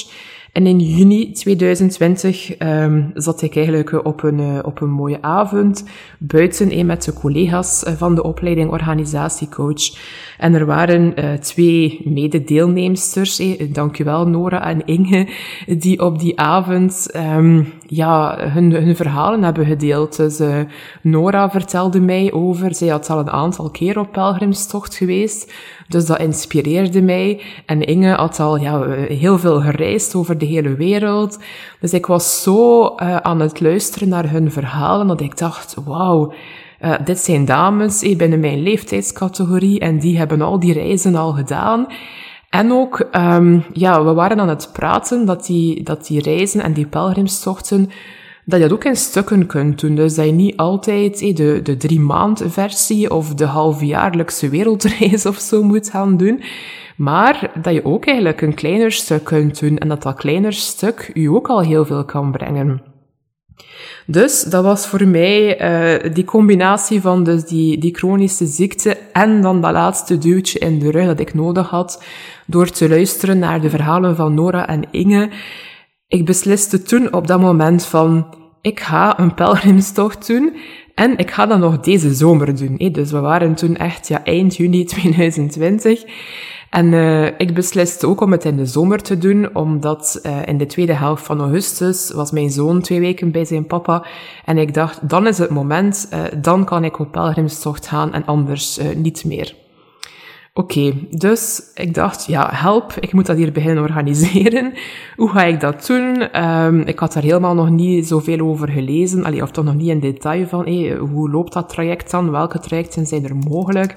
En 0.51 0.67
in 0.67 0.79
juni 0.79 1.31
2020 1.31 2.59
um, 2.59 3.11
zat 3.13 3.41
ik 3.41 3.55
eigenlijk 3.55 4.05
op 4.05 4.23
een, 4.23 4.39
uh, 4.39 4.59
op 4.63 4.81
een 4.81 4.89
mooie 4.89 5.21
avond 5.21 5.83
buiten 6.19 6.77
een 6.77 6.85
met 6.85 7.03
de 7.03 7.13
collega's 7.13 7.83
uh, 7.87 7.93
van 7.93 8.15
de 8.15 8.23
opleiding 8.23 8.71
organisatiecoach. 8.71 9.97
En 10.37 10.53
er 10.53 10.65
waren 10.65 11.13
twee 11.39 12.01
mededeelnemsters, 12.03 13.39
eh, 13.39 13.73
dankjewel 13.73 14.27
Nora 14.27 14.63
en 14.63 14.85
Inge, 14.85 15.27
die 15.77 15.99
op 15.99 16.19
die 16.19 16.39
avond 16.39 17.09
um, 17.15 17.73
ja, 17.93 18.37
hun, 18.39 18.71
hun 18.71 18.95
verhalen 18.95 19.43
hebben 19.43 19.65
gedeeld. 19.65 20.15
Dus 20.15 20.39
Nora 21.01 21.49
vertelde 21.49 21.99
mij 21.99 22.31
over, 22.31 22.75
zij 22.75 22.87
had 22.87 23.09
al 23.09 23.19
een 23.19 23.29
aantal 23.29 23.69
keer 23.69 23.99
op 23.99 24.11
pelgrimstocht 24.11 24.95
geweest, 24.95 25.53
dus 25.87 26.05
dat 26.05 26.19
inspireerde 26.19 27.01
mij. 27.01 27.41
En 27.65 27.83
Inge 27.83 28.13
had 28.13 28.39
al 28.39 28.57
ja, 28.57 28.89
heel 28.91 29.39
veel 29.39 29.61
gereisd 29.61 30.15
over 30.15 30.37
de 30.37 30.45
hele 30.45 30.75
wereld. 30.75 31.39
Dus 31.79 31.93
ik 31.93 32.05
was 32.05 32.43
zo 32.43 32.83
uh, 32.83 33.17
aan 33.17 33.39
het 33.39 33.61
luisteren 33.61 34.09
naar 34.09 34.29
hun 34.29 34.51
verhalen 34.51 35.07
dat 35.07 35.21
ik 35.21 35.37
dacht, 35.37 35.75
wauw, 35.85 36.33
dit 37.03 37.19
zijn 37.19 37.45
dames 37.45 38.01
eh, 38.01 38.17
binnen 38.17 38.39
mijn 38.39 38.63
leeftijdscategorie 38.63 39.79
en 39.79 39.99
die 39.99 40.17
hebben 40.17 40.41
al 40.41 40.59
die 40.59 40.73
reizen 40.73 41.15
al 41.15 41.31
gedaan. 41.31 41.87
En 42.51 42.71
ook, 42.71 43.07
um, 43.15 43.63
ja, 43.73 44.03
we 44.03 44.13
waren 44.13 44.39
aan 44.39 44.49
het 44.49 44.69
praten 44.73 45.25
dat 45.25 45.45
die, 45.45 45.83
dat 45.83 46.07
die 46.07 46.21
reizen 46.21 46.61
en 46.61 46.73
die 46.73 46.85
pelgrimstochten, 46.85 47.89
dat 48.45 48.59
je 48.59 48.67
dat 48.67 48.73
ook 48.73 48.83
in 48.83 48.95
stukken 48.95 49.45
kunt 49.45 49.79
doen. 49.79 49.95
Dus 49.95 50.15
dat 50.15 50.25
je 50.25 50.31
niet 50.31 50.57
altijd 50.57 51.21
eh, 51.21 51.35
de, 51.35 51.59
de 51.63 51.77
drie 51.77 51.99
maand 51.99 52.43
versie 52.45 53.11
of 53.11 53.33
de 53.33 53.45
halfjaarlijkse 53.45 54.49
wereldreis 54.49 55.25
of 55.31 55.37
zo 55.37 55.63
moet 55.63 55.89
gaan 55.89 56.17
doen. 56.17 56.41
Maar 56.95 57.51
dat 57.61 57.73
je 57.73 57.85
ook 57.85 58.05
eigenlijk 58.05 58.41
een 58.41 58.53
kleiner 58.53 58.91
stuk 58.91 59.23
kunt 59.23 59.59
doen 59.59 59.77
en 59.77 59.87
dat 59.87 60.03
dat 60.03 60.15
kleiner 60.15 60.53
stuk 60.53 61.11
je 61.13 61.31
ook 61.31 61.49
al 61.49 61.61
heel 61.61 61.85
veel 61.85 62.05
kan 62.05 62.31
brengen. 62.31 62.90
Dus 64.05 64.43
dat 64.43 64.63
was 64.63 64.87
voor 64.87 65.07
mij 65.07 65.61
uh, 66.05 66.13
die 66.13 66.23
combinatie 66.23 67.01
van 67.01 67.23
dus 67.23 67.43
die, 67.43 67.77
die 67.77 67.95
chronische 67.95 68.45
ziekte 68.45 68.97
en 69.13 69.41
dan 69.41 69.61
dat 69.61 69.71
laatste 69.71 70.17
duwtje 70.17 70.59
in 70.59 70.79
de 70.79 70.91
rug 70.91 71.05
dat 71.05 71.19
ik 71.19 71.33
nodig 71.33 71.69
had 71.69 72.03
door 72.45 72.69
te 72.69 72.89
luisteren 72.89 73.39
naar 73.39 73.61
de 73.61 73.69
verhalen 73.69 74.15
van 74.15 74.33
Nora 74.33 74.67
en 74.67 74.83
Inge. 74.91 75.29
Ik 76.07 76.25
besliste 76.25 76.81
toen 76.81 77.13
op 77.13 77.27
dat 77.27 77.39
moment 77.39 77.85
van, 77.85 78.35
ik 78.61 78.79
ga 78.79 79.19
een 79.19 79.33
pelgrimstocht 79.33 80.27
doen 80.27 80.55
en 80.95 81.17
ik 81.17 81.31
ga 81.31 81.45
dat 81.45 81.59
nog 81.59 81.79
deze 81.79 82.13
zomer 82.13 82.55
doen. 82.55 82.91
Dus 82.91 83.11
we 83.11 83.19
waren 83.19 83.55
toen 83.55 83.75
echt 83.75 84.07
ja, 84.07 84.23
eind 84.23 84.55
juni 84.55 84.83
2020. 84.95 86.03
En 86.71 86.91
uh, 86.91 87.25
ik 87.25 87.53
besliste 87.53 88.07
ook 88.07 88.21
om 88.21 88.31
het 88.31 88.45
in 88.45 88.55
de 88.55 88.65
zomer 88.65 89.01
te 89.01 89.17
doen, 89.17 89.55
omdat 89.55 90.19
uh, 90.23 90.47
in 90.47 90.57
de 90.57 90.65
tweede 90.65 90.93
helft 90.93 91.25
van 91.25 91.39
augustus 91.39 92.11
was 92.11 92.31
mijn 92.31 92.49
zoon 92.49 92.81
twee 92.81 92.99
weken 92.99 93.31
bij 93.31 93.45
zijn 93.45 93.65
papa. 93.65 94.05
En 94.45 94.57
ik 94.57 94.73
dacht, 94.73 95.09
dan 95.09 95.27
is 95.27 95.37
het 95.37 95.49
moment, 95.49 96.09
uh, 96.13 96.19
dan 96.41 96.65
kan 96.65 96.83
ik 96.83 96.99
op 96.99 97.11
pelgrimstocht 97.11 97.87
gaan 97.87 98.13
en 98.13 98.25
anders 98.25 98.79
niet 98.95 99.25
meer. 99.25 99.55
Oké, 100.53 100.93
dus 101.09 101.71
ik 101.73 101.93
dacht, 101.93 102.25
ja, 102.25 102.49
help, 102.51 102.93
ik 102.99 103.13
moet 103.13 103.25
dat 103.25 103.37
hier 103.37 103.51
beginnen 103.51 103.83
organiseren. 103.83 104.73
Hoe 105.15 105.29
ga 105.29 105.43
ik 105.43 105.59
dat 105.59 105.87
doen? 105.87 106.43
Um, 106.43 106.81
ik 106.81 106.99
had 106.99 107.13
daar 107.13 107.23
helemaal 107.23 107.53
nog 107.53 107.69
niet 107.69 108.07
zoveel 108.07 108.39
over 108.39 108.69
gelezen, 108.69 109.23
allee, 109.23 109.41
of 109.41 109.51
toch 109.51 109.65
nog 109.65 109.75
niet 109.75 109.89
in 109.89 109.99
detail 109.99 110.47
van, 110.47 110.65
hey, 110.65 110.95
hoe 110.95 111.29
loopt 111.29 111.53
dat 111.53 111.69
traject 111.69 112.11
dan? 112.11 112.31
Welke 112.31 112.59
trajecten 112.59 113.05
zijn 113.05 113.25
er 113.25 113.35
mogelijk? 113.35 113.93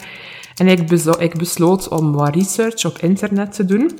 En 0.57 0.69
ik, 0.69 0.91
ik 1.19 1.39
besloot 1.39 1.89
om 1.89 2.13
wat 2.13 2.35
research 2.35 2.85
op 2.85 2.99
internet 2.99 3.53
te 3.53 3.65
doen. 3.65 3.91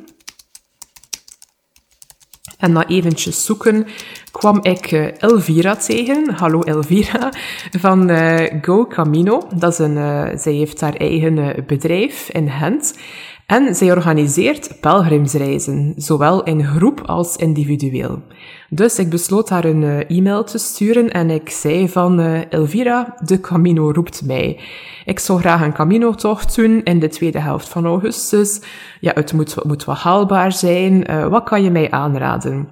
En 2.59 2.73
na 2.73 2.87
eventjes 2.87 3.45
zoeken 3.45 3.87
kwam 4.31 4.59
ik 4.63 4.91
uh, 4.93 5.23
Elvira 5.23 5.77
tegen. 5.77 6.31
Hallo 6.35 6.61
Elvira, 6.61 7.33
van 7.79 8.11
uh, 8.11 8.41
Go 8.61 8.87
Camino. 8.87 9.43
Dat 9.55 9.73
is 9.73 9.79
een, 9.79 9.97
uh, 9.97 10.29
zij 10.35 10.53
heeft 10.53 10.81
haar 10.81 10.95
eigen 10.95 11.65
bedrijf 11.67 12.29
in 12.29 12.51
Gent. 12.51 12.99
En 13.47 13.75
zij 13.75 13.91
organiseert 13.91 14.81
pelgrimsreizen, 14.81 15.93
zowel 15.97 16.43
in 16.43 16.65
groep 16.65 17.01
als 17.01 17.37
individueel. 17.37 18.23
Dus 18.69 18.99
ik 18.99 19.11
besloot 19.11 19.49
haar 19.49 19.65
een 19.65 19.83
uh, 19.83 20.11
e-mail 20.11 20.45
te 20.45 20.59
sturen 20.59 21.11
en 21.11 21.31
ik 21.31 21.51
zei 21.51 21.89
van 21.89 22.21
uh, 22.21 22.53
Elvira, 22.53 23.17
de 23.25 23.41
Camino 23.41 23.91
roept 23.91 24.23
mij. 24.25 24.61
Ik 25.05 25.19
zou 25.19 25.41
graag 25.41 25.63
een 25.63 25.73
Camino-tocht 25.73 26.55
doen 26.55 26.83
in 26.83 26.99
de 26.99 27.09
tweede 27.09 27.41
helft 27.41 27.69
van 27.69 27.87
augustus. 27.87 28.61
Ja, 29.01 29.13
het 29.15 29.33
moet, 29.33 29.65
moet 29.65 29.85
wel 29.85 29.95
haalbaar 29.95 30.53
zijn. 30.53 31.11
Uh, 31.11 31.27
wat 31.27 31.45
kan 31.45 31.63
je 31.63 31.71
mij 31.71 31.91
aanraden? 31.91 32.69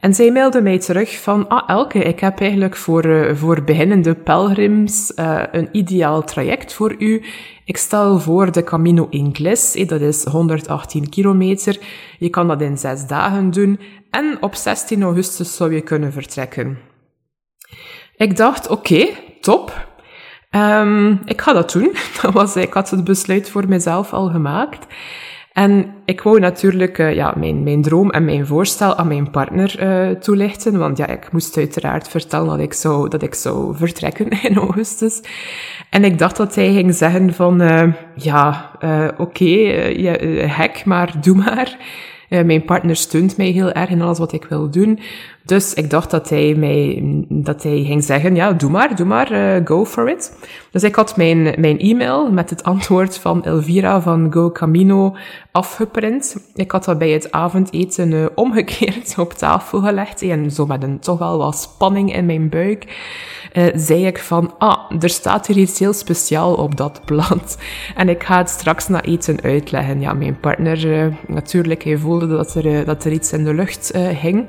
En 0.00 0.14
zij 0.14 0.32
mailde 0.32 0.62
mij 0.62 0.78
terug 0.78 1.20
van, 1.20 1.48
ah 1.48 1.68
Elke, 1.68 1.98
ik 1.98 2.20
heb 2.20 2.40
eigenlijk 2.40 2.76
voor, 2.76 3.06
uh, 3.06 3.36
voor 3.36 3.62
beginnende 3.62 4.14
pelgrims 4.14 5.12
uh, 5.16 5.42
een 5.52 5.68
ideaal 5.72 6.24
traject 6.24 6.72
voor 6.72 6.94
u. 6.98 7.22
Ik 7.64 7.76
stel 7.76 8.18
voor 8.18 8.52
de 8.52 8.64
Camino 8.64 9.06
Ingles, 9.10 9.74
eh, 9.74 9.88
dat 9.88 10.00
is 10.00 10.24
118 10.24 11.08
kilometer. 11.08 11.78
Je 12.18 12.30
kan 12.30 12.48
dat 12.48 12.60
in 12.60 12.78
zes 12.78 13.06
dagen 13.06 13.50
doen 13.50 13.80
en 14.10 14.36
op 14.40 14.54
16 14.54 15.02
augustus 15.02 15.56
zou 15.56 15.74
je 15.74 15.80
kunnen 15.80 16.12
vertrekken. 16.12 16.78
Ik 18.16 18.36
dacht, 18.36 18.68
oké, 18.68 19.08
top. 19.40 19.86
Um, 20.50 21.20
ik 21.24 21.40
ga 21.40 21.52
dat 21.52 21.72
doen. 21.72 21.94
Dat 22.22 22.32
was, 22.32 22.56
ik 22.56 22.72
had 22.72 22.90
het 22.90 23.04
besluit 23.04 23.50
voor 23.50 23.68
mezelf 23.68 24.12
al 24.12 24.30
gemaakt. 24.30 24.86
En 25.56 25.94
ik 26.04 26.20
wou 26.20 26.40
natuurlijk 26.40 26.98
uh, 26.98 27.14
ja, 27.14 27.34
mijn, 27.36 27.62
mijn 27.62 27.82
droom 27.82 28.10
en 28.10 28.24
mijn 28.24 28.46
voorstel 28.46 28.96
aan 28.96 29.08
mijn 29.08 29.30
partner 29.30 29.82
uh, 29.82 30.10
toelichten, 30.10 30.78
want 30.78 30.98
ja, 30.98 31.06
ik 31.06 31.32
moest 31.32 31.56
uiteraard 31.56 32.08
vertellen 32.08 32.46
dat 32.46 32.58
ik 32.58 32.72
zou, 32.72 33.08
dat 33.08 33.22
ik 33.22 33.34
zou 33.34 33.76
vertrekken 33.76 34.28
in 34.48 34.56
augustus. 34.56 35.20
En 35.90 36.04
ik 36.04 36.18
dacht 36.18 36.36
dat 36.36 36.54
hij 36.54 36.72
ging 36.72 36.94
zeggen 36.94 37.34
van, 37.34 37.62
uh, 37.62 37.92
ja, 38.14 38.70
oké, 39.16 39.22
okay, 39.22 40.48
hek, 40.48 40.84
maar 40.84 41.12
doe 41.20 41.36
maar. 41.36 41.76
Uh, 42.30 42.42
mijn 42.42 42.64
partner 42.64 42.96
steunt 42.96 43.36
mij 43.36 43.50
heel 43.50 43.72
erg 43.72 43.90
in 43.90 44.02
alles 44.02 44.18
wat 44.18 44.32
ik 44.32 44.44
wil 44.44 44.70
doen. 44.70 44.98
Dus 45.44 45.74
ik 45.74 45.90
dacht 45.90 46.10
dat 46.10 46.28
hij 46.28 46.54
mij, 46.54 47.02
dat 47.28 47.62
hij 47.62 47.84
ging 47.84 48.04
zeggen, 48.04 48.34
ja, 48.34 48.52
doe 48.52 48.70
maar, 48.70 48.96
doe 48.96 49.06
maar, 49.06 49.32
uh, 49.32 49.66
go 49.66 49.84
for 49.84 50.10
it. 50.10 50.38
Dus 50.70 50.82
ik 50.82 50.94
had 50.94 51.16
mijn, 51.16 51.42
mijn 51.42 51.78
e-mail 51.78 52.32
met 52.32 52.50
het 52.50 52.64
antwoord 52.64 53.18
van 53.18 53.44
Elvira 53.44 54.00
van 54.00 54.32
Go 54.32 54.50
Camino 54.50 55.16
afgeprint. 55.52 56.36
Ik 56.54 56.70
had 56.70 56.84
dat 56.84 56.98
bij 56.98 57.10
het 57.10 57.32
avondeten 57.32 58.12
uh, 58.12 58.26
omgekeerd 58.34 59.14
op 59.18 59.32
tafel 59.32 59.80
gelegd. 59.80 60.22
En 60.22 60.50
zo 60.50 60.66
met 60.66 60.82
een 60.82 60.98
toch 60.98 61.18
wel 61.18 61.38
wat 61.38 61.56
spanning 61.56 62.14
in 62.14 62.26
mijn 62.26 62.48
buik 62.48 62.86
zei 63.74 64.06
ik 64.06 64.18
van, 64.18 64.54
ah, 64.58 64.78
er 65.00 65.08
staat 65.08 65.46
hier 65.46 65.56
iets 65.56 65.78
heel 65.78 65.92
speciaal 65.92 66.54
op 66.54 66.76
dat 66.76 67.00
blad. 67.04 67.58
En 67.96 68.08
ik 68.08 68.22
ga 68.22 68.38
het 68.38 68.48
straks 68.48 68.88
na 68.88 69.02
eten 69.02 69.42
uitleggen. 69.42 70.00
Ja, 70.00 70.12
mijn 70.12 70.40
partner, 70.40 71.12
natuurlijk, 71.26 71.84
hij 71.84 71.98
dat 72.18 72.54
er, 72.54 72.66
uh, 72.66 72.84
dat 72.84 73.04
er 73.04 73.12
iets 73.12 73.32
in 73.32 73.44
de 73.44 73.54
lucht 73.54 73.92
hing. 74.20 74.46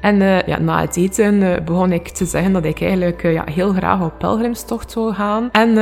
En 0.00 0.16
ja, 0.46 0.58
na 0.58 0.80
het 0.80 0.96
eten 0.96 1.64
begon 1.64 1.92
ik 1.92 2.08
te 2.08 2.24
zeggen 2.24 2.52
dat 2.52 2.64
ik 2.64 2.80
eigenlijk 2.80 3.22
ja, 3.22 3.44
heel 3.50 3.72
graag 3.72 4.00
op 4.00 4.18
pelgrimstocht 4.18 4.90
zou 4.90 5.14
gaan. 5.14 5.48
En 5.52 5.74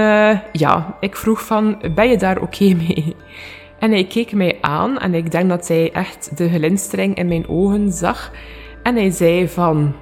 ja, 0.52 0.96
ik 1.00 1.16
vroeg 1.16 1.44
van, 1.46 1.82
ben 1.94 2.08
je 2.08 2.16
daar 2.16 2.40
oké 2.40 2.74
mee? 2.86 3.16
En 3.80 3.90
hij 3.90 4.04
keek 4.04 4.32
mij 4.32 4.58
aan 4.60 4.98
en 4.98 5.14
ik 5.14 5.30
denk 5.30 5.48
dat 5.48 5.68
hij 5.68 5.92
echt 5.92 6.36
de 6.36 6.48
glinstering 6.48 7.16
in 7.16 7.28
mijn 7.28 7.48
ogen 7.48 7.92
zag. 7.92 8.30
En 8.82 8.94
hij 8.94 9.10
zei 9.10 9.48
van, 9.48 9.94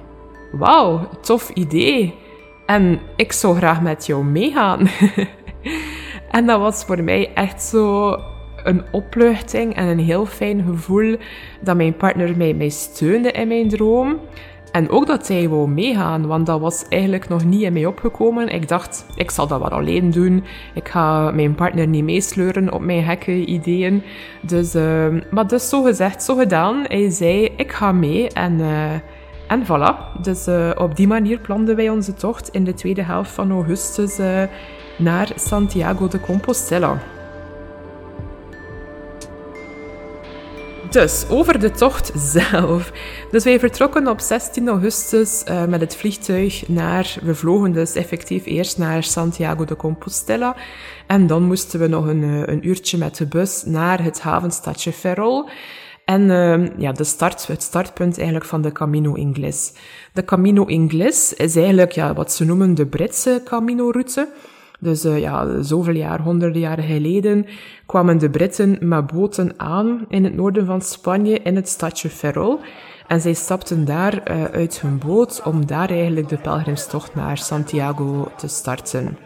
wauw, 0.51 1.09
tof 1.21 1.49
idee. 1.49 2.13
En 2.65 2.99
ik 3.15 3.31
zou 3.31 3.55
graag 3.55 3.81
met 3.81 4.05
jou 4.05 4.23
meegaan. 4.23 4.87
en 6.31 6.45
dat 6.45 6.59
was 6.59 6.83
voor 6.83 7.03
mij 7.03 7.31
echt 7.33 7.61
zo 7.61 8.15
een 8.63 8.83
opluchting 8.91 9.75
en 9.75 9.87
een 9.87 9.99
heel 9.99 10.25
fijn 10.25 10.63
gevoel 10.67 11.15
dat 11.61 11.75
mijn 11.75 11.95
partner 11.95 12.37
mij, 12.37 12.53
mij 12.53 12.69
steunde 12.69 13.31
in 13.31 13.47
mijn 13.47 13.69
droom. 13.69 14.19
En 14.71 14.89
ook 14.89 15.07
dat 15.07 15.27
hij 15.27 15.49
wou 15.49 15.69
meegaan, 15.69 16.27
want 16.27 16.45
dat 16.45 16.59
was 16.59 16.85
eigenlijk 16.89 17.29
nog 17.29 17.45
niet 17.45 17.61
in 17.61 17.73
mij 17.73 17.85
opgekomen. 17.85 18.47
Ik 18.49 18.67
dacht, 18.67 19.05
ik 19.15 19.31
zal 19.31 19.47
dat 19.47 19.59
wel 19.59 19.69
alleen 19.69 20.11
doen. 20.11 20.43
Ik 20.73 20.89
ga 20.89 21.31
mijn 21.31 21.55
partner 21.55 21.87
niet 21.87 22.03
meesleuren 22.03 22.73
op 22.73 22.81
mijn 22.81 23.03
gekke 23.03 23.45
ideeën. 23.45 24.03
Dus, 24.41 24.75
uh, 24.75 25.07
maar 25.31 25.47
dus 25.47 25.69
zo 25.69 25.83
gezegd, 25.83 26.23
zo 26.23 26.35
gedaan. 26.35 26.85
Hij 26.87 27.09
zei, 27.09 27.49
ik 27.57 27.71
ga 27.71 27.91
mee 27.91 28.29
en... 28.29 28.59
Uh, 28.59 28.93
en 29.47 29.63
voilà, 29.65 30.21
dus 30.21 30.47
uh, 30.47 30.69
op 30.77 30.95
die 30.95 31.07
manier 31.07 31.39
planden 31.39 31.75
wij 31.75 31.89
onze 31.89 32.13
tocht 32.13 32.49
in 32.49 32.63
de 32.63 32.73
tweede 32.73 33.03
helft 33.03 33.31
van 33.31 33.51
augustus 33.51 34.19
uh, 34.19 34.43
naar 34.97 35.31
Santiago 35.35 36.07
de 36.07 36.19
Compostela. 36.19 36.97
Dus, 40.89 41.25
over 41.29 41.59
de 41.59 41.71
tocht 41.71 42.11
zelf. 42.15 42.91
Dus 43.31 43.43
wij 43.43 43.59
vertrokken 43.59 44.07
op 44.07 44.19
16 44.19 44.67
augustus 44.67 45.43
uh, 45.49 45.65
met 45.65 45.81
het 45.81 45.95
vliegtuig 45.95 46.67
naar... 46.67 47.17
We 47.21 47.35
vlogen 47.35 47.71
dus 47.71 47.95
effectief 47.95 48.45
eerst 48.45 48.77
naar 48.77 49.03
Santiago 49.03 49.65
de 49.65 49.75
Compostela. 49.75 50.55
En 51.07 51.27
dan 51.27 51.43
moesten 51.43 51.79
we 51.79 51.87
nog 51.87 52.05
een, 52.05 52.23
een 52.51 52.67
uurtje 52.67 52.97
met 52.97 53.17
de 53.17 53.25
bus 53.25 53.63
naar 53.65 54.03
het 54.03 54.21
havenstadje 54.21 54.91
Ferrol. 54.91 55.49
En 56.05 56.21
uh, 56.21 56.77
ja, 56.77 56.91
de 56.91 57.03
start, 57.03 57.47
het 57.47 57.63
startpunt 57.63 58.17
eigenlijk 58.17 58.45
van 58.45 58.61
de 58.61 58.71
Camino 58.71 59.13
Ingles. 59.13 59.73
De 60.13 60.25
Camino 60.25 60.65
Ingles 60.65 61.33
is 61.33 61.55
eigenlijk 61.55 61.91
ja, 61.91 62.13
wat 62.13 62.33
ze 62.33 62.45
noemen 62.45 62.75
de 62.75 62.85
Britse 62.85 63.41
Camino-route. 63.45 64.27
Dus 64.79 65.05
uh, 65.05 65.19
ja, 65.19 65.61
zoveel 65.61 65.95
jaar, 65.95 66.21
honderden 66.21 66.61
jaren 66.61 66.83
geleden, 66.83 67.45
kwamen 67.85 68.17
de 68.17 68.29
Britten 68.29 68.77
met 68.79 69.07
boten 69.07 69.53
aan 69.57 70.05
in 70.09 70.23
het 70.23 70.35
noorden 70.35 70.65
van 70.65 70.81
Spanje, 70.81 71.39
in 71.39 71.55
het 71.55 71.69
stadje 71.69 72.09
Ferrol. 72.09 72.59
En 73.07 73.21
zij 73.21 73.33
stapten 73.33 73.85
daar 73.85 74.13
uh, 74.13 74.43
uit 74.43 74.81
hun 74.81 74.99
boot 75.05 75.41
om 75.45 75.65
daar 75.65 75.89
eigenlijk 75.89 76.29
de 76.29 76.37
pelgrimstocht 76.37 77.15
naar 77.15 77.37
Santiago 77.37 78.31
te 78.37 78.47
starten. 78.47 79.17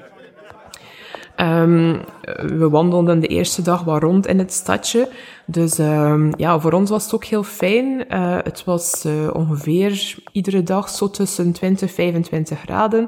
Um, 1.37 2.01
we 2.37 2.69
wandelden 2.69 3.19
de 3.19 3.27
eerste 3.27 3.61
dag 3.61 3.83
wat 3.83 4.01
rond 4.01 4.27
in 4.27 4.39
het 4.39 4.53
stadje. 4.53 5.09
Dus 5.45 5.77
um, 5.77 6.31
ja, 6.37 6.59
voor 6.59 6.71
ons 6.71 6.89
was 6.89 7.03
het 7.03 7.13
ook 7.13 7.23
heel 7.23 7.43
fijn. 7.43 8.05
Uh, 8.09 8.37
het 8.43 8.63
was 8.63 9.07
ongeveer 9.31 10.15
iedere 10.31 10.63
dag 10.63 10.89
zo 10.89 11.09
tussen 11.09 11.51
20 11.51 11.89
en 11.89 11.95
25 11.95 12.59
graden. 12.59 13.07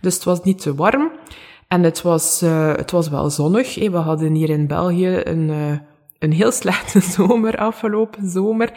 Dus 0.00 0.14
het 0.14 0.24
was 0.24 0.42
niet 0.42 0.60
te 0.60 0.74
warm. 0.74 1.10
En 1.68 1.82
het 1.82 2.02
was, 2.02 2.42
uh, 2.42 2.74
het 2.74 2.90
was 2.90 3.08
wel 3.08 3.30
zonnig. 3.30 3.74
We 3.74 3.96
hadden 3.96 4.34
hier 4.34 4.50
in 4.50 4.66
België 4.66 5.20
een 5.24 5.80
een 6.18 6.32
heel 6.32 6.52
slechte 6.52 7.00
zomer 7.16 7.56
afgelopen 7.56 8.28
zomer. 8.28 8.72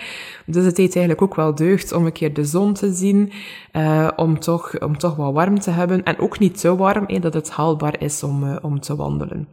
Dus 0.45 0.65
het 0.65 0.75
deed 0.75 0.95
eigenlijk 0.95 1.21
ook 1.21 1.36
wel 1.36 1.56
deugd 1.56 1.91
om 1.91 2.06
een 2.06 2.12
keer 2.12 2.34
de 2.34 2.45
zon 2.45 2.73
te 2.73 2.93
zien, 2.93 3.32
uh, 3.73 4.08
om, 4.15 4.39
toch, 4.39 4.80
om 4.80 4.97
toch 4.97 5.15
wat 5.15 5.34
warm 5.34 5.60
te 5.60 5.71
hebben. 5.71 6.04
En 6.04 6.19
ook 6.19 6.39
niet 6.39 6.60
te 6.60 6.75
warm, 6.75 7.06
eh, 7.06 7.21
dat 7.21 7.34
het 7.34 7.49
haalbaar 7.49 8.02
is 8.02 8.23
om, 8.23 8.58
om 8.58 8.80
te 8.80 8.95
wandelen. 8.95 9.47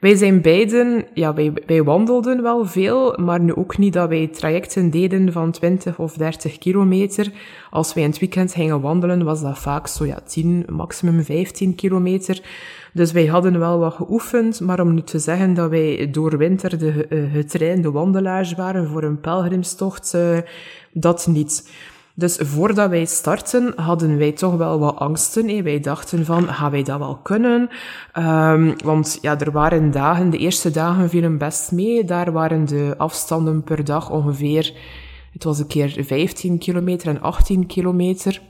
Wij 0.00 0.14
zijn 0.14 0.40
beiden, 0.40 1.04
ja, 1.14 1.34
wij, 1.34 1.52
wij 1.66 1.82
wandelden 1.82 2.42
wel 2.42 2.66
veel, 2.66 3.16
maar 3.18 3.40
nu 3.40 3.54
ook 3.54 3.78
niet 3.78 3.92
dat 3.92 4.08
wij 4.08 4.26
trajecten 4.26 4.90
deden 4.90 5.32
van 5.32 5.50
20 5.50 5.98
of 5.98 6.12
30 6.12 6.58
kilometer. 6.58 7.32
Als 7.70 7.94
wij 7.94 8.02
in 8.02 8.10
het 8.10 8.18
weekend 8.18 8.52
gingen 8.54 8.80
wandelen, 8.80 9.24
was 9.24 9.40
dat 9.40 9.58
vaak 9.58 9.86
zo 9.86 10.04
ja, 10.06 10.20
10, 10.26 10.66
maximum 10.68 11.22
15 11.24 11.74
kilometer. 11.74 12.42
Dus 12.92 13.12
wij 13.12 13.26
hadden 13.26 13.58
wel 13.58 13.78
wat 13.78 13.94
geoefend, 13.94 14.60
maar 14.60 14.80
om 14.80 14.94
nu 14.94 15.02
te 15.02 15.18
zeggen 15.18 15.54
dat 15.54 15.70
wij 15.70 16.10
doorwinterde 16.10 17.06
uh, 17.08 17.32
getrainde 17.32 17.90
wandelaars 17.90 18.54
waren 18.54 18.88
voor 18.88 19.02
een 19.02 19.20
pelgrimstocht, 19.20 20.12
uh, 20.16 20.38
dat 20.92 21.26
niet. 21.26 21.70
Dus 22.20 22.36
voordat 22.40 22.90
wij 22.90 23.04
starten, 23.04 23.72
hadden 23.76 24.18
wij 24.18 24.32
toch 24.32 24.56
wel 24.56 24.78
wat 24.78 24.96
angsten. 24.96 25.48
Hè. 25.48 25.62
Wij 25.62 25.80
dachten 25.80 26.24
van, 26.24 26.48
gaan 26.48 26.70
wij 26.70 26.82
dat 26.82 26.98
wel 26.98 27.16
kunnen? 27.16 27.68
Um, 28.18 28.74
want 28.84 29.18
ja, 29.20 29.38
er 29.38 29.52
waren 29.52 29.90
dagen, 29.90 30.30
de 30.30 30.38
eerste 30.38 30.70
dagen 30.70 31.08
vielen 31.08 31.38
best 31.38 31.72
mee. 31.72 32.04
Daar 32.04 32.32
waren 32.32 32.64
de 32.64 32.94
afstanden 32.96 33.62
per 33.62 33.84
dag 33.84 34.10
ongeveer, 34.10 34.74
het 35.32 35.44
was 35.44 35.58
een 35.58 35.66
keer 35.66 36.04
15 36.04 36.58
kilometer 36.58 37.08
en 37.08 37.20
18 37.20 37.66
kilometer. 37.66 38.40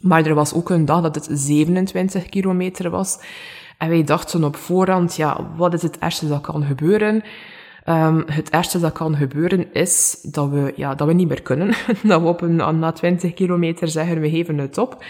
Maar 0.00 0.26
er 0.26 0.34
was 0.34 0.54
ook 0.54 0.70
een 0.70 0.84
dag 0.84 1.02
dat 1.02 1.14
het 1.14 1.28
27 1.30 2.28
kilometer 2.28 2.90
was. 2.90 3.18
En 3.78 3.88
wij 3.88 4.04
dachten 4.04 4.44
op 4.44 4.56
voorhand, 4.56 5.16
ja, 5.16 5.50
wat 5.56 5.74
is 5.74 5.82
het 5.82 5.98
ergste 5.98 6.28
dat 6.28 6.40
kan 6.40 6.64
gebeuren? 6.64 7.22
Um, 7.88 8.24
het 8.26 8.50
ergste 8.50 8.80
dat 8.80 8.92
kan 8.92 9.16
gebeuren 9.16 9.72
is 9.72 10.18
dat 10.22 10.48
we, 10.48 10.72
ja, 10.76 10.94
dat 10.94 11.06
we 11.06 11.12
niet 11.12 11.28
meer 11.28 11.42
kunnen. 11.42 11.68
dat 12.02 12.20
we 12.20 12.28
op 12.28 12.40
een, 12.40 12.56
na 12.78 12.92
20 12.92 13.34
kilometer 13.34 13.88
zeggen, 13.88 14.20
we 14.20 14.30
geven 14.30 14.58
het 14.58 14.78
op. 14.78 15.04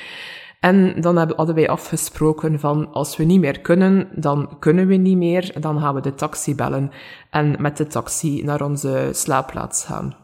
En 0.61 1.01
dan 1.01 1.17
hadden 1.17 1.55
wij 1.55 1.69
afgesproken 1.69 2.61
van, 2.61 2.93
als 2.93 3.17
we 3.17 3.25
niet 3.25 3.41
meer 3.41 3.61
kunnen, 3.61 4.09
dan 4.15 4.57
kunnen 4.59 4.87
we 4.87 4.95
niet 4.95 5.17
meer. 5.17 5.61
Dan 5.61 5.81
gaan 5.81 5.95
we 5.95 6.01
de 6.01 6.15
taxi 6.15 6.55
bellen 6.55 6.91
en 7.31 7.57
met 7.59 7.77
de 7.77 7.87
taxi 7.87 8.43
naar 8.45 8.63
onze 8.63 9.09
slaapplaats 9.13 9.85
gaan. 9.85 10.17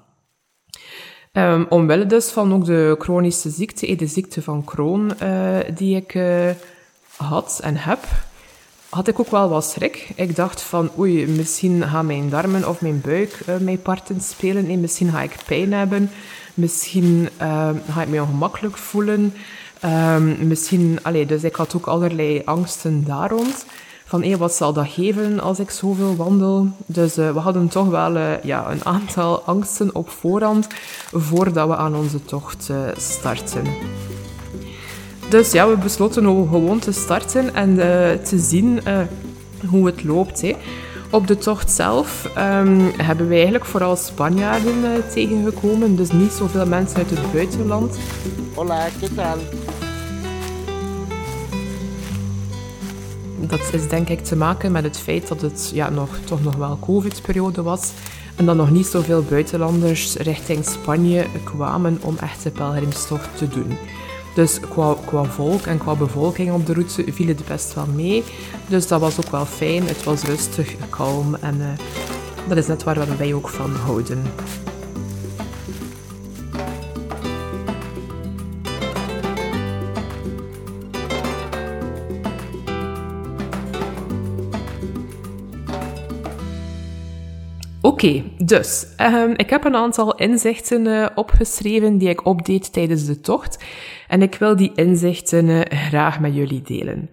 Um, 1.32 1.66
omwille 1.68 2.06
dus 2.06 2.30
van 2.30 2.54
ook 2.54 2.64
de 2.64 2.96
chronische 2.98 3.50
ziekte, 3.50 3.96
de 3.96 4.06
ziekte 4.06 4.42
van 4.42 4.64
Crohn, 4.64 5.10
uh, 5.22 5.58
die 5.74 5.96
ik 5.96 6.14
uh, 6.14 6.50
had 7.16 7.60
en 7.62 7.76
heb, 7.76 7.98
had 8.88 9.08
ik 9.08 9.20
ook 9.20 9.30
wel 9.30 9.48
wat 9.48 9.64
schrik. 9.64 10.10
Ik 10.14 10.36
dacht 10.36 10.60
van, 10.60 10.90
oei, 10.98 11.26
misschien 11.26 11.88
gaan 11.88 12.06
mijn 12.06 12.28
darmen 12.28 12.68
of 12.68 12.80
mijn 12.80 13.00
buik 13.00 13.40
uh, 13.48 13.56
mij 13.56 13.76
parten 13.76 14.20
spelen. 14.20 14.80
Misschien 14.80 15.10
ga 15.10 15.22
ik 15.22 15.36
pijn 15.46 15.72
hebben. 15.72 16.10
Misschien 16.54 17.28
uh, 17.42 17.68
ga 17.90 18.02
ik 18.02 18.08
me 18.08 18.22
ongemakkelijk 18.22 18.76
voelen. 18.76 19.34
Um, 19.84 20.46
misschien, 20.46 20.98
allee, 21.02 21.26
dus 21.26 21.44
ik 21.44 21.56
had 21.56 21.76
ook 21.76 21.86
allerlei 21.86 22.42
angsten 22.44 23.04
daar. 23.04 23.32
Van, 24.04 24.36
wat 24.36 24.54
zal 24.54 24.72
dat 24.72 24.88
geven 24.88 25.40
als 25.40 25.58
ik 25.58 25.70
zoveel 25.70 26.16
wandel? 26.16 26.68
Dus 26.86 27.18
uh, 27.18 27.32
we 27.32 27.38
hadden 27.38 27.68
toch 27.68 27.88
wel 27.88 28.18
ja, 28.42 28.70
een 28.70 28.84
aantal 28.84 29.42
angsten 29.42 29.94
op 29.94 30.08
voorhand 30.08 30.66
voordat 31.12 31.68
we 31.68 31.76
aan 31.76 31.96
onze 31.96 32.24
tocht 32.24 32.70
starten. 32.96 33.64
Dus 35.28 35.52
ja, 35.52 35.68
we 35.68 35.76
besloten 35.76 36.26
om 36.26 36.48
gewoon 36.48 36.78
te 36.78 36.92
starten 36.92 37.54
en 37.54 37.70
uh, 37.70 38.12
te 38.12 38.38
zien 38.38 38.80
uh, 38.86 38.98
hoe 39.70 39.86
het 39.86 40.04
loopt. 40.04 40.40
Hè. 40.40 40.56
Op 41.10 41.26
de 41.26 41.38
tocht 41.38 41.70
zelf 41.70 42.24
um, 42.24 42.92
hebben 42.96 43.28
we 43.28 43.34
eigenlijk 43.34 43.64
vooral 43.64 43.96
Spanjaarden 43.96 44.78
uh, 44.84 44.90
tegengekomen, 45.12 45.96
dus 45.96 46.12
niet 46.12 46.32
zoveel 46.32 46.66
mensen 46.66 46.96
uit 46.96 47.10
het 47.10 47.32
buitenland. 47.32 47.98
Hola, 48.54 48.88
¿qué 49.00 49.08
tal? 49.14 49.36
Dat 53.40 53.70
is 53.72 53.88
denk 53.88 54.08
ik 54.08 54.24
te 54.24 54.36
maken 54.36 54.72
met 54.72 54.84
het 54.84 54.98
feit 54.98 55.28
dat 55.28 55.40
het 55.40 55.70
ja, 55.74 55.90
nog, 55.90 56.08
toch 56.24 56.42
nog 56.42 56.54
wel 56.56 56.78
covid-periode 56.80 57.62
was 57.62 57.92
en 58.36 58.46
dat 58.46 58.56
nog 58.56 58.70
niet 58.70 58.86
zoveel 58.86 59.22
buitenlanders 59.22 60.16
richting 60.16 60.64
Spanje 60.64 61.26
kwamen 61.44 61.98
om 62.02 62.16
echte 62.20 62.50
pelgrimstocht 62.50 63.36
te 63.36 63.48
doen. 63.48 63.76
Dus 64.38 64.60
qua, 64.60 64.96
qua 65.04 65.24
volk 65.24 65.66
en 65.66 65.78
qua 65.78 65.94
bevolking 65.94 66.52
op 66.52 66.66
de 66.66 66.72
route 66.72 67.12
viel 67.12 67.26
het 67.26 67.46
best 67.46 67.74
wel 67.74 67.86
mee. 67.86 68.24
Dus 68.68 68.86
dat 68.86 69.00
was 69.00 69.18
ook 69.18 69.30
wel 69.30 69.44
fijn. 69.44 69.86
Het 69.86 70.04
was 70.04 70.22
rustig, 70.22 70.74
kalm 70.90 71.34
en 71.34 71.56
uh, 71.60 71.66
dat 72.48 72.56
is 72.56 72.66
net 72.66 72.82
waar 72.82 73.16
wij 73.16 73.34
ook 73.34 73.48
van 73.48 73.74
houden. 73.74 74.22
Oké, 87.98 88.22
dus 88.38 88.86
um, 89.00 89.32
ik 89.36 89.50
heb 89.50 89.64
een 89.64 89.74
aantal 89.74 90.14
inzichten 90.14 90.86
uh, 90.86 91.06
opgeschreven 91.14 91.98
die 91.98 92.08
ik 92.08 92.26
opdeed 92.26 92.72
tijdens 92.72 93.06
de 93.06 93.20
tocht. 93.20 93.64
En 94.08 94.22
ik 94.22 94.34
wil 94.34 94.56
die 94.56 94.72
inzichten 94.74 95.44
uh, 95.44 95.60
graag 95.60 96.20
met 96.20 96.34
jullie 96.34 96.62
delen. 96.62 97.10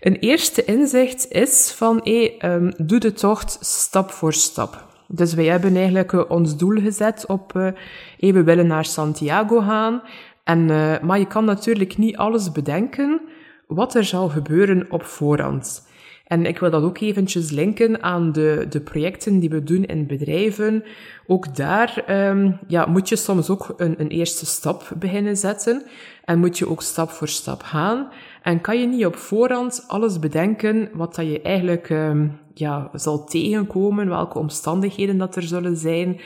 Een 0.00 0.16
eerste 0.16 0.64
inzicht 0.64 1.30
is 1.30 1.72
van, 1.76 2.08
um, 2.42 2.72
doe 2.76 2.98
de 2.98 3.12
tocht 3.12 3.58
stap 3.60 4.10
voor 4.10 4.32
stap. 4.32 4.86
Dus 5.08 5.34
wij 5.34 5.44
hebben 5.44 5.76
eigenlijk 5.76 6.12
uh, 6.12 6.22
ons 6.28 6.56
doel 6.56 6.80
gezet 6.80 7.26
op, 7.26 7.52
we 8.18 8.42
willen 8.42 8.66
naar 8.66 8.84
Santiago 8.84 9.60
gaan. 9.60 10.02
En, 10.44 10.66
maar 11.02 11.18
je 11.18 11.26
kan 11.26 11.44
natuurlijk 11.44 11.98
niet 11.98 12.16
alles 12.16 12.52
bedenken 12.52 13.20
wat 13.66 13.94
er 13.94 14.04
zal 14.04 14.28
gebeuren 14.28 14.86
op 14.90 15.04
voorhand. 15.04 15.92
En 16.24 16.46
ik 16.46 16.58
wil 16.58 16.70
dat 16.70 16.82
ook 16.82 16.98
eventjes 16.98 17.50
linken 17.50 18.02
aan 18.02 18.32
de, 18.32 18.66
de 18.68 18.80
projecten 18.80 19.38
die 19.38 19.50
we 19.50 19.62
doen 19.62 19.84
in 19.84 20.06
bedrijven. 20.06 20.84
Ook 21.26 21.56
daar 21.56 22.04
um, 22.28 22.58
ja, 22.66 22.86
moet 22.86 23.08
je 23.08 23.16
soms 23.16 23.50
ook 23.50 23.74
een, 23.76 23.94
een 23.98 24.08
eerste 24.08 24.46
stap 24.46 24.92
beginnen 24.98 25.36
zetten. 25.36 25.82
En 26.24 26.38
moet 26.38 26.58
je 26.58 26.68
ook 26.68 26.82
stap 26.82 27.10
voor 27.10 27.28
stap 27.28 27.62
gaan. 27.62 28.08
En 28.42 28.60
kan 28.60 28.80
je 28.80 28.86
niet 28.86 29.06
op 29.06 29.16
voorhand 29.16 29.84
alles 29.86 30.18
bedenken 30.18 30.88
wat 30.92 31.14
dat 31.14 31.26
je 31.26 31.42
eigenlijk 31.42 31.90
um, 31.90 32.38
ja, 32.54 32.90
zal 32.92 33.24
tegenkomen, 33.24 34.08
welke 34.08 34.38
omstandigheden 34.38 35.18
dat 35.18 35.36
er 35.36 35.42
zullen 35.42 35.76
zijn. 35.76 36.20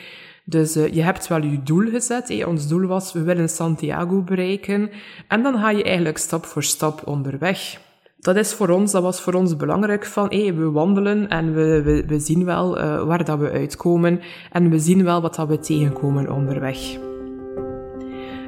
Dus 0.44 0.76
uh, 0.76 0.92
je 0.92 1.02
hebt 1.02 1.28
wel 1.28 1.42
je 1.42 1.62
doel 1.62 1.90
gezet. 1.90 2.44
Ons 2.44 2.68
doel 2.68 2.86
was, 2.86 3.12
we 3.12 3.22
willen 3.22 3.48
Santiago 3.48 4.22
bereiken. 4.22 4.90
En 5.28 5.42
dan 5.42 5.58
ga 5.58 5.70
je 5.70 5.82
eigenlijk 5.82 6.18
stap 6.18 6.44
voor 6.44 6.62
stap 6.62 7.06
onderweg 7.06 7.86
dat 8.18 8.36
is 8.36 8.52
voor 8.52 8.68
ons, 8.68 8.92
dat 8.92 9.02
was 9.02 9.20
voor 9.20 9.32
ons 9.32 9.56
belangrijk 9.56 10.06
van, 10.06 10.28
we 10.28 10.70
wandelen 10.70 11.28
en 11.28 11.54
we, 11.54 12.04
we, 12.06 12.18
zien 12.18 12.44
wel 12.44 12.78
uh, 12.78 13.02
waar 13.02 13.24
dat 13.24 13.38
we 13.38 13.50
uitkomen 13.50 14.20
en 14.52 14.70
we 14.70 14.78
zien 14.78 15.04
wel 15.04 15.20
wat 15.20 15.34
dat 15.34 15.48
we 15.48 15.58
tegenkomen 15.58 16.32
onderweg. 16.32 16.78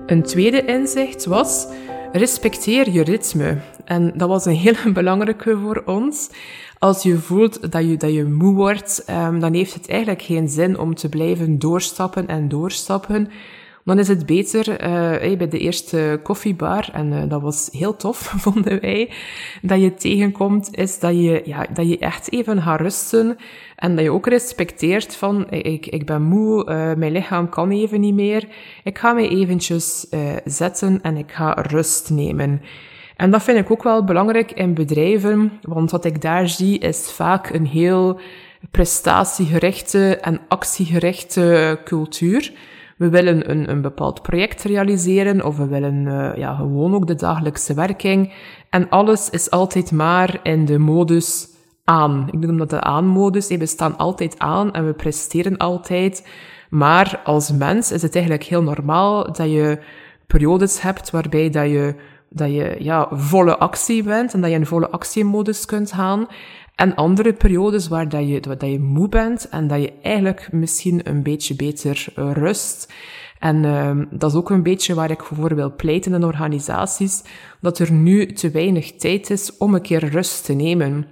Een 0.06 0.22
tweede 0.22 0.64
inzicht 0.64 1.24
was, 1.24 1.66
respecteer 2.12 2.90
je 2.90 3.02
ritme. 3.02 3.58
En 3.84 4.12
dat 4.16 4.28
was 4.28 4.44
een 4.44 4.54
hele 4.54 4.92
belangrijke 5.02 5.58
voor 5.58 5.82
ons. 5.86 6.30
Als 6.78 7.02
je 7.02 7.18
voelt 7.18 7.72
dat 7.72 7.84
je, 7.84 7.96
dat 7.96 8.12
je 8.12 8.24
moe 8.24 8.54
wordt, 8.54 9.04
um, 9.10 9.40
dan 9.40 9.54
heeft 9.54 9.74
het 9.74 9.88
eigenlijk 9.88 10.22
geen 10.22 10.48
zin 10.48 10.78
om 10.78 10.94
te 10.94 11.08
blijven 11.08 11.58
doorstappen 11.58 12.26
en 12.26 12.48
doorstappen 12.48 13.28
dan 13.84 13.98
is 13.98 14.08
het 14.08 14.26
beter 14.26 14.68
uh, 14.70 15.36
bij 15.36 15.48
de 15.48 15.58
eerste 15.58 16.20
koffiebar, 16.22 16.88
en 16.92 17.12
uh, 17.12 17.22
dat 17.28 17.40
was 17.40 17.68
heel 17.72 17.96
tof, 17.96 18.18
vonden 18.44 18.80
wij, 18.80 19.10
dat 19.62 19.80
je 19.80 19.94
tegenkomt, 19.94 20.76
is 20.76 20.98
dat 20.98 21.12
je, 21.12 21.42
ja, 21.44 21.66
dat 21.72 21.88
je 21.88 21.98
echt 21.98 22.32
even 22.32 22.62
gaat 22.62 22.80
rusten 22.80 23.36
en 23.76 23.94
dat 23.94 24.04
je 24.04 24.12
ook 24.12 24.26
respecteert 24.26 25.16
van, 25.16 25.50
ik, 25.50 25.86
ik 25.86 26.06
ben 26.06 26.22
moe, 26.22 26.60
uh, 26.60 26.94
mijn 26.94 27.12
lichaam 27.12 27.48
kan 27.48 27.70
even 27.70 28.00
niet 28.00 28.14
meer, 28.14 28.48
ik 28.84 28.98
ga 28.98 29.12
mij 29.12 29.28
eventjes 29.28 30.06
zetten 30.44 30.98
en 31.02 31.16
ik 31.16 31.32
ga 31.32 31.52
rust 31.52 32.10
nemen. 32.10 32.62
En 33.16 33.30
dat 33.30 33.42
vind 33.42 33.58
ik 33.58 33.70
ook 33.70 33.82
wel 33.82 34.04
belangrijk 34.04 34.52
in 34.52 34.74
bedrijven, 34.74 35.52
want 35.62 35.90
wat 35.90 36.04
ik 36.04 36.22
daar 36.22 36.48
zie 36.48 36.78
is 36.78 37.12
vaak 37.12 37.50
een 37.50 37.66
heel 37.66 38.20
prestatiegerichte 38.70 40.16
en 40.16 40.40
actiegerichte 40.48 41.78
cultuur 41.84 42.52
we 43.00 43.08
willen 43.08 43.50
een, 43.50 43.70
een 43.70 43.80
bepaald 43.80 44.22
project 44.22 44.62
realiseren 44.62 45.44
of 45.44 45.56
we 45.56 45.66
willen 45.66 45.94
uh, 45.94 46.36
ja, 46.36 46.54
gewoon 46.54 46.94
ook 46.94 47.06
de 47.06 47.14
dagelijkse 47.14 47.74
werking. 47.74 48.32
En 48.70 48.88
alles 48.88 49.30
is 49.30 49.50
altijd 49.50 49.92
maar 49.92 50.40
in 50.42 50.64
de 50.64 50.78
modus 50.78 51.48
aan. 51.84 52.28
Ik 52.30 52.38
noem 52.38 52.58
dat 52.58 52.70
de 52.70 52.80
aanmodus. 52.80 53.48
We 53.48 53.66
staan 53.66 53.96
altijd 53.96 54.38
aan 54.38 54.72
en 54.72 54.86
we 54.86 54.92
presteren 54.92 55.56
altijd. 55.56 56.28
Maar 56.70 57.20
als 57.24 57.52
mens 57.52 57.92
is 57.92 58.02
het 58.02 58.14
eigenlijk 58.14 58.44
heel 58.44 58.62
normaal 58.62 59.32
dat 59.32 59.50
je 59.50 59.78
periodes 60.26 60.80
hebt 60.80 61.10
waarbij 61.10 61.50
dat 61.50 61.70
je, 61.70 61.94
dat 62.28 62.50
je 62.52 62.76
ja, 62.78 63.08
volle 63.10 63.58
actie 63.58 64.02
bent 64.02 64.34
en 64.34 64.40
dat 64.40 64.50
je 64.50 64.56
in 64.56 64.66
volle 64.66 64.90
actiemodus 64.90 65.64
kunt 65.64 65.92
gaan. 65.92 66.26
En 66.80 66.94
andere 66.94 67.32
periodes 67.32 67.88
waar 67.88 68.08
dat 68.08 68.28
je, 68.28 68.40
dat 68.40 68.60
je 68.60 68.78
moe 68.78 69.08
bent 69.08 69.48
en 69.48 69.66
dat 69.66 69.80
je 69.80 69.92
eigenlijk 70.02 70.48
misschien 70.52 71.00
een 71.08 71.22
beetje 71.22 71.54
beter 71.54 72.06
rust. 72.14 72.92
En 73.38 73.62
uh, 73.64 73.98
dat 74.10 74.30
is 74.30 74.36
ook 74.36 74.50
een 74.50 74.62
beetje 74.62 74.94
waar 74.94 75.10
ik 75.10 75.22
voor 75.22 75.54
wil 75.54 75.74
pleiten 75.74 76.14
in 76.14 76.24
organisaties, 76.24 77.22
dat 77.60 77.78
er 77.78 77.92
nu 77.92 78.32
te 78.32 78.50
weinig 78.50 78.96
tijd 78.96 79.30
is 79.30 79.56
om 79.56 79.74
een 79.74 79.82
keer 79.82 80.08
rust 80.08 80.44
te 80.44 80.52
nemen. 80.52 81.06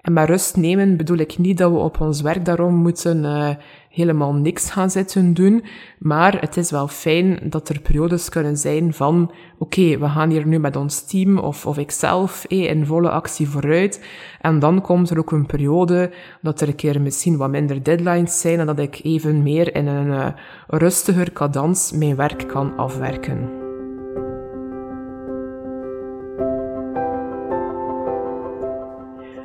En 0.00 0.12
met 0.12 0.28
rust 0.28 0.56
nemen 0.56 0.96
bedoel 0.96 1.18
ik 1.18 1.38
niet 1.38 1.58
dat 1.58 1.70
we 1.70 1.78
op 1.78 2.00
ons 2.00 2.20
werk 2.20 2.44
daarom 2.44 2.74
moeten 2.74 3.24
uh, 3.24 3.48
helemaal 3.96 4.32
niks 4.32 4.70
gaan 4.70 4.90
zitten 4.90 5.34
doen. 5.34 5.64
Maar 5.98 6.40
het 6.40 6.56
is 6.56 6.70
wel 6.70 6.88
fijn 6.88 7.38
dat 7.42 7.68
er 7.68 7.80
periodes 7.80 8.28
kunnen 8.28 8.56
zijn 8.56 8.94
van, 8.94 9.30
oké, 9.58 9.98
we 9.98 10.08
gaan 10.08 10.30
hier 10.30 10.46
nu 10.46 10.58
met 10.58 10.76
ons 10.76 11.00
team 11.00 11.38
of, 11.38 11.66
of 11.66 11.78
ikzelf 11.78 12.44
eh, 12.44 12.70
in 12.70 12.86
volle 12.86 13.10
actie 13.10 13.48
vooruit. 13.48 14.04
En 14.40 14.58
dan 14.58 14.80
komt 14.80 15.10
er 15.10 15.18
ook 15.18 15.32
een 15.32 15.46
periode 15.46 16.12
dat 16.42 16.60
er 16.60 16.68
een 16.68 16.74
keer 16.74 17.00
misschien 17.00 17.36
wat 17.36 17.50
minder 17.50 17.82
deadlines 17.82 18.40
zijn 18.40 18.60
en 18.60 18.66
dat 18.66 18.78
ik 18.78 19.00
even 19.02 19.42
meer 19.42 19.74
in 19.74 19.86
een 19.86 20.06
uh, 20.06 20.26
rustiger 20.66 21.32
cadans 21.32 21.92
mijn 21.92 22.16
werk 22.16 22.48
kan 22.48 22.76
afwerken. 22.76 23.64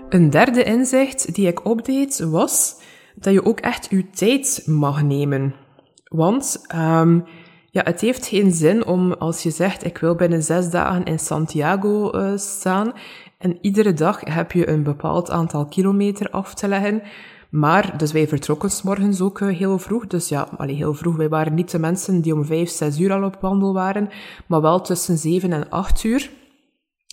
Een 0.09 0.29
derde 0.29 0.63
inzicht 0.63 1.35
die 1.35 1.47
ik 1.47 1.65
opdeed 1.65 2.19
was 2.19 2.80
dat 3.21 3.33
je 3.33 3.45
ook 3.45 3.59
echt 3.59 3.87
je 3.89 4.09
tijd 4.09 4.63
mag 4.65 5.03
nemen. 5.03 5.55
Want 6.03 6.65
um, 6.75 7.23
ja, 7.69 7.81
het 7.83 8.01
heeft 8.01 8.25
geen 8.25 8.51
zin 8.51 8.85
om 8.85 9.13
als 9.13 9.43
je 9.43 9.51
zegt 9.51 9.85
ik 9.85 9.97
wil 9.97 10.15
binnen 10.15 10.43
zes 10.43 10.69
dagen 10.69 11.03
in 11.03 11.19
Santiago 11.19 12.11
uh, 12.15 12.37
staan 12.37 12.93
en 13.37 13.57
iedere 13.61 13.93
dag 13.93 14.19
heb 14.23 14.51
je 14.51 14.69
een 14.69 14.83
bepaald 14.83 15.29
aantal 15.29 15.65
kilometer 15.65 16.29
af 16.29 16.53
te 16.53 16.67
leggen. 16.67 17.01
Maar, 17.49 17.97
dus 17.97 18.11
wij 18.11 18.27
vertrokken 18.27 18.71
s 18.71 18.81
morgens 18.81 19.21
ook 19.21 19.39
uh, 19.39 19.57
heel 19.57 19.77
vroeg. 19.77 20.07
Dus 20.07 20.29
ja, 20.29 20.47
allee, 20.57 20.75
heel 20.75 20.93
vroeg. 20.93 21.15
Wij 21.15 21.29
waren 21.29 21.53
niet 21.53 21.71
de 21.71 21.79
mensen 21.79 22.21
die 22.21 22.33
om 22.33 22.45
vijf, 22.45 22.69
zes 22.69 22.99
uur 22.99 23.13
al 23.13 23.23
op 23.23 23.37
wandel 23.41 23.73
waren, 23.73 24.09
maar 24.47 24.61
wel 24.61 24.81
tussen 24.81 25.17
zeven 25.17 25.53
en 25.53 25.69
acht 25.69 26.03
uur. 26.03 26.31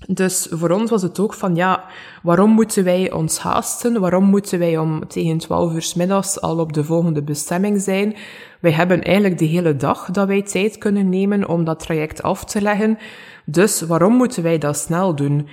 Dus 0.06 0.46
voor 0.50 0.70
ons 0.70 0.90
was 0.90 1.02
het 1.02 1.20
ook 1.20 1.34
van, 1.34 1.54
ja, 1.54 1.84
waarom 2.22 2.50
moeten 2.50 2.84
wij 2.84 3.12
ons 3.12 3.38
haasten? 3.38 4.00
Waarom 4.00 4.24
moeten 4.24 4.58
wij 4.58 4.78
om 4.78 5.08
tegen 5.08 5.38
12 5.38 5.72
uur 5.72 5.92
middags 5.96 6.40
al 6.40 6.58
op 6.58 6.72
de 6.72 6.84
volgende 6.84 7.22
bestemming 7.22 7.80
zijn? 7.80 8.16
Wij 8.60 8.70
hebben 8.70 9.02
eigenlijk 9.02 9.38
de 9.38 9.44
hele 9.44 9.76
dag 9.76 10.10
dat 10.10 10.26
wij 10.26 10.42
tijd 10.42 10.78
kunnen 10.78 11.08
nemen 11.08 11.48
om 11.48 11.64
dat 11.64 11.80
traject 11.80 12.22
af 12.22 12.44
te 12.44 12.60
leggen. 12.62 12.98
Dus 13.44 13.80
waarom 13.80 14.12
moeten 14.12 14.42
wij 14.42 14.58
dat 14.58 14.76
snel 14.76 15.14
doen? 15.14 15.48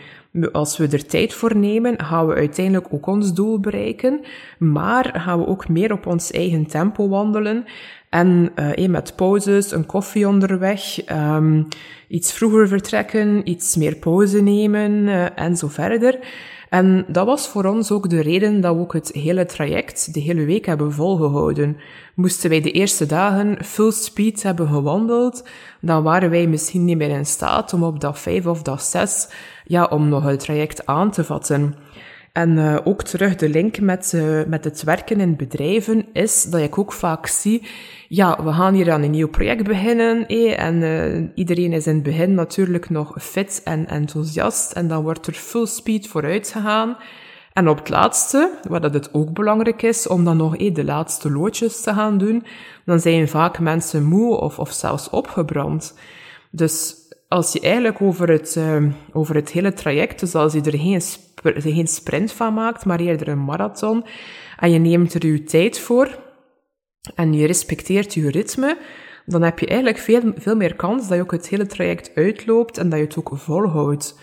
Als 0.52 0.78
we 0.78 0.88
er 0.88 1.06
tijd 1.06 1.34
voor 1.34 1.58
nemen, 1.58 2.04
gaan 2.04 2.28
we 2.28 2.34
uiteindelijk 2.34 2.88
ook 2.94 3.08
ons 3.08 3.34
doel 3.34 3.60
bereiken, 3.60 4.26
maar 4.60 5.20
gaan 5.20 5.40
we 5.40 5.48
ook 5.48 5.70
meer 5.70 5.92
op 5.92 6.06
ons 6.06 6.32
eigen 6.32 6.66
tempo 6.66 7.10
wandelen. 7.10 7.66
En 8.16 8.52
uh, 8.78 8.88
met 8.88 9.16
pauzes, 9.16 9.72
een 9.72 9.86
koffie 9.86 10.28
onderweg, 10.28 11.10
um, 11.12 11.68
iets 12.08 12.34
vroeger 12.34 12.68
vertrekken, 12.68 13.50
iets 13.50 13.76
meer 13.76 13.96
pauze 13.96 14.42
nemen 14.42 14.92
uh, 14.92 15.40
en 15.40 15.58
zo 15.58 15.68
verder. 15.68 16.20
En 16.70 17.06
dat 17.08 17.26
was 17.26 17.48
voor 17.48 17.66
ons 17.66 17.92
ook 17.92 18.10
de 18.10 18.22
reden 18.22 18.62
dat 18.62 18.76
we 18.76 18.82
ook 18.82 18.94
het 18.94 19.12
hele 19.14 19.46
traject 19.46 20.14
de 20.14 20.20
hele 20.20 20.46
week 20.46 20.66
hebben 20.66 20.94
volgehouden. 20.94 21.78
Moesten 22.14 22.50
wij 22.50 22.62
de 22.62 22.72
eerste 22.72 23.06
dagen 23.06 23.64
full 23.64 23.92
speed 23.92 24.44
hebben 24.44 24.68
gewandeld, 24.68 25.48
dan 25.82 26.04
waren 26.04 26.30
wij 26.30 26.48
misschien 26.48 26.86
niet 26.86 26.98
meer 26.98 27.10
in 27.10 27.26
staat 27.26 27.74
om 27.74 27.84
op 27.84 28.00
dag 28.00 28.20
5 28.20 28.46
of 28.46 28.62
dag 28.62 28.82
6 28.82 29.28
ja, 29.66 29.86
om 29.86 30.10
nog 30.10 30.24
het 30.24 30.40
traject 30.40 30.86
aan 30.86 31.12
te 31.12 31.24
vatten. 31.24 31.76
En 32.36 32.58
uh, 32.58 32.78
ook 32.84 33.04
terug 33.04 33.36
de 33.36 33.50
link 33.50 33.80
met, 33.80 34.12
uh, 34.16 34.44
met 34.48 34.64
het 34.64 34.84
werken 34.84 35.20
in 35.20 35.36
bedrijven 35.36 36.06
is 36.14 36.44
dat 36.44 36.62
ik 36.62 36.78
ook 36.78 36.94
vaak 36.94 37.28
zie, 37.28 37.68
ja, 38.08 38.44
we 38.44 38.52
gaan 38.52 38.74
hier 38.74 38.92
aan 38.92 39.02
een 39.02 39.12
nieuw 39.12 39.28
project 39.28 39.64
beginnen, 39.64 40.28
eh, 40.28 40.60
en 40.60 40.76
uh, 40.82 41.30
iedereen 41.36 41.74
is 41.74 41.88
in 41.88 41.94
het 41.94 42.04
begin 42.04 42.34
natuurlijk 42.34 42.90
nog 42.90 43.16
fit 43.20 43.62
en 43.64 43.88
enthousiast, 43.88 44.72
en 44.72 44.88
dan 44.88 45.04
wordt 45.04 45.28
er 45.28 45.34
full 45.34 45.66
speed 45.66 46.08
vooruit 46.08 46.50
gegaan. 46.50 46.98
En 47.54 47.70
op 47.70 47.78
het 47.78 47.90
laatste, 47.90 48.60
waar 48.68 48.82
dat 48.82 48.94
het 48.94 49.14
ook 49.14 49.34
belangrijk 49.34 49.82
is 49.82 50.08
om 50.08 50.24
dan 50.24 50.38
nog 50.38 50.58
eh, 50.58 50.74
de 50.74 50.84
laatste 50.84 51.32
loodjes 51.32 51.82
te 51.82 51.94
gaan 51.94 52.18
doen, 52.18 52.46
dan 52.86 53.00
zijn 53.00 53.28
vaak 53.28 53.60
mensen 53.60 54.04
moe 54.04 54.38
of, 54.38 54.60
of 54.60 54.72
zelfs 54.72 55.10
opgebrand. 55.10 55.98
Dus 56.52 56.96
als 57.28 57.54
je 57.54 57.60
eigenlijk 57.60 58.02
over 58.02 58.30
het, 58.30 58.56
uh, 58.58 58.84
over 59.14 59.36
het 59.36 59.52
hele 59.52 59.74
traject, 59.74 60.20
dus 60.20 60.36
als 60.36 60.54
je 60.54 60.62
er 60.62 60.78
geen 60.78 61.02
er 61.54 61.62
geen 61.62 61.88
sprint 61.88 62.32
van 62.32 62.54
maakt, 62.54 62.86
maar 62.86 63.00
eerder 63.00 63.28
een 63.28 63.44
marathon, 63.44 64.06
en 64.60 64.72
je 64.72 64.80
neemt 64.80 65.14
er 65.14 65.26
je 65.26 65.44
tijd 65.44 65.80
voor, 65.80 66.20
en 67.16 67.34
je 67.34 67.48
respecteert 67.48 68.14
je 68.14 68.32
ritme, 68.32 68.78
dan 69.26 69.42
heb 69.42 69.60
je 69.60 69.68
eigenlijk 69.68 69.98
veel, 69.98 70.22
veel 70.36 70.56
meer 70.56 70.76
kans 70.76 71.08
dat 71.08 71.18
je 71.18 71.24
ook 71.24 71.32
het 71.32 71.50
hele 71.50 71.66
traject 71.66 72.12
uitloopt 72.16 72.78
en 72.78 72.90
dat 72.90 73.00
je 73.00 73.06
het 73.06 73.18
ook 73.18 73.32
volhoudt. 73.34 74.20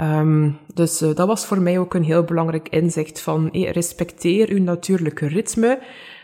Um, 0.00 0.58
dus 0.74 1.02
uh, 1.02 1.14
dat 1.14 1.26
was 1.26 1.46
voor 1.46 1.60
mij 1.60 1.78
ook 1.78 1.94
een 1.94 2.04
heel 2.04 2.24
belangrijk 2.24 2.68
inzicht 2.68 3.20
van 3.20 3.48
respecteer 3.52 4.48
uw 4.48 4.62
natuurlijke 4.62 5.26
ritme 5.26 5.78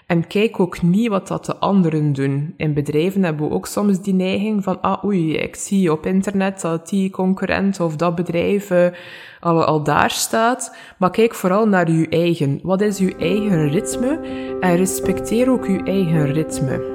en 0.06 0.26
kijk 0.26 0.60
ook 0.60 0.82
niet 0.82 1.08
wat 1.08 1.28
dat 1.28 1.44
de 1.44 1.56
anderen 1.56 2.12
doen. 2.12 2.54
In 2.56 2.74
bedrijven 2.74 3.22
hebben 3.22 3.48
we 3.48 3.54
ook 3.54 3.66
soms 3.66 4.00
die 4.00 4.14
neiging 4.14 4.64
van, 4.64 4.80
ah 4.80 5.04
oei, 5.04 5.36
ik 5.36 5.56
zie 5.56 5.92
op 5.92 6.06
internet 6.06 6.60
dat 6.60 6.88
die 6.88 7.10
concurrent 7.10 7.80
of 7.80 7.96
dat 7.96 8.14
bedrijf 8.14 8.70
uh, 8.70 8.86
al, 9.40 9.64
al 9.64 9.82
daar 9.82 10.10
staat. 10.10 10.76
Maar 10.98 11.10
kijk 11.10 11.34
vooral 11.34 11.68
naar 11.68 11.88
uw 11.88 12.06
eigen. 12.08 12.60
Wat 12.62 12.80
is 12.80 12.98
uw 12.98 13.12
eigen 13.18 13.68
ritme? 13.68 14.20
En 14.60 14.76
respecteer 14.76 15.50
ook 15.50 15.64
uw 15.64 15.84
eigen 15.84 16.32
ritme. 16.32 16.94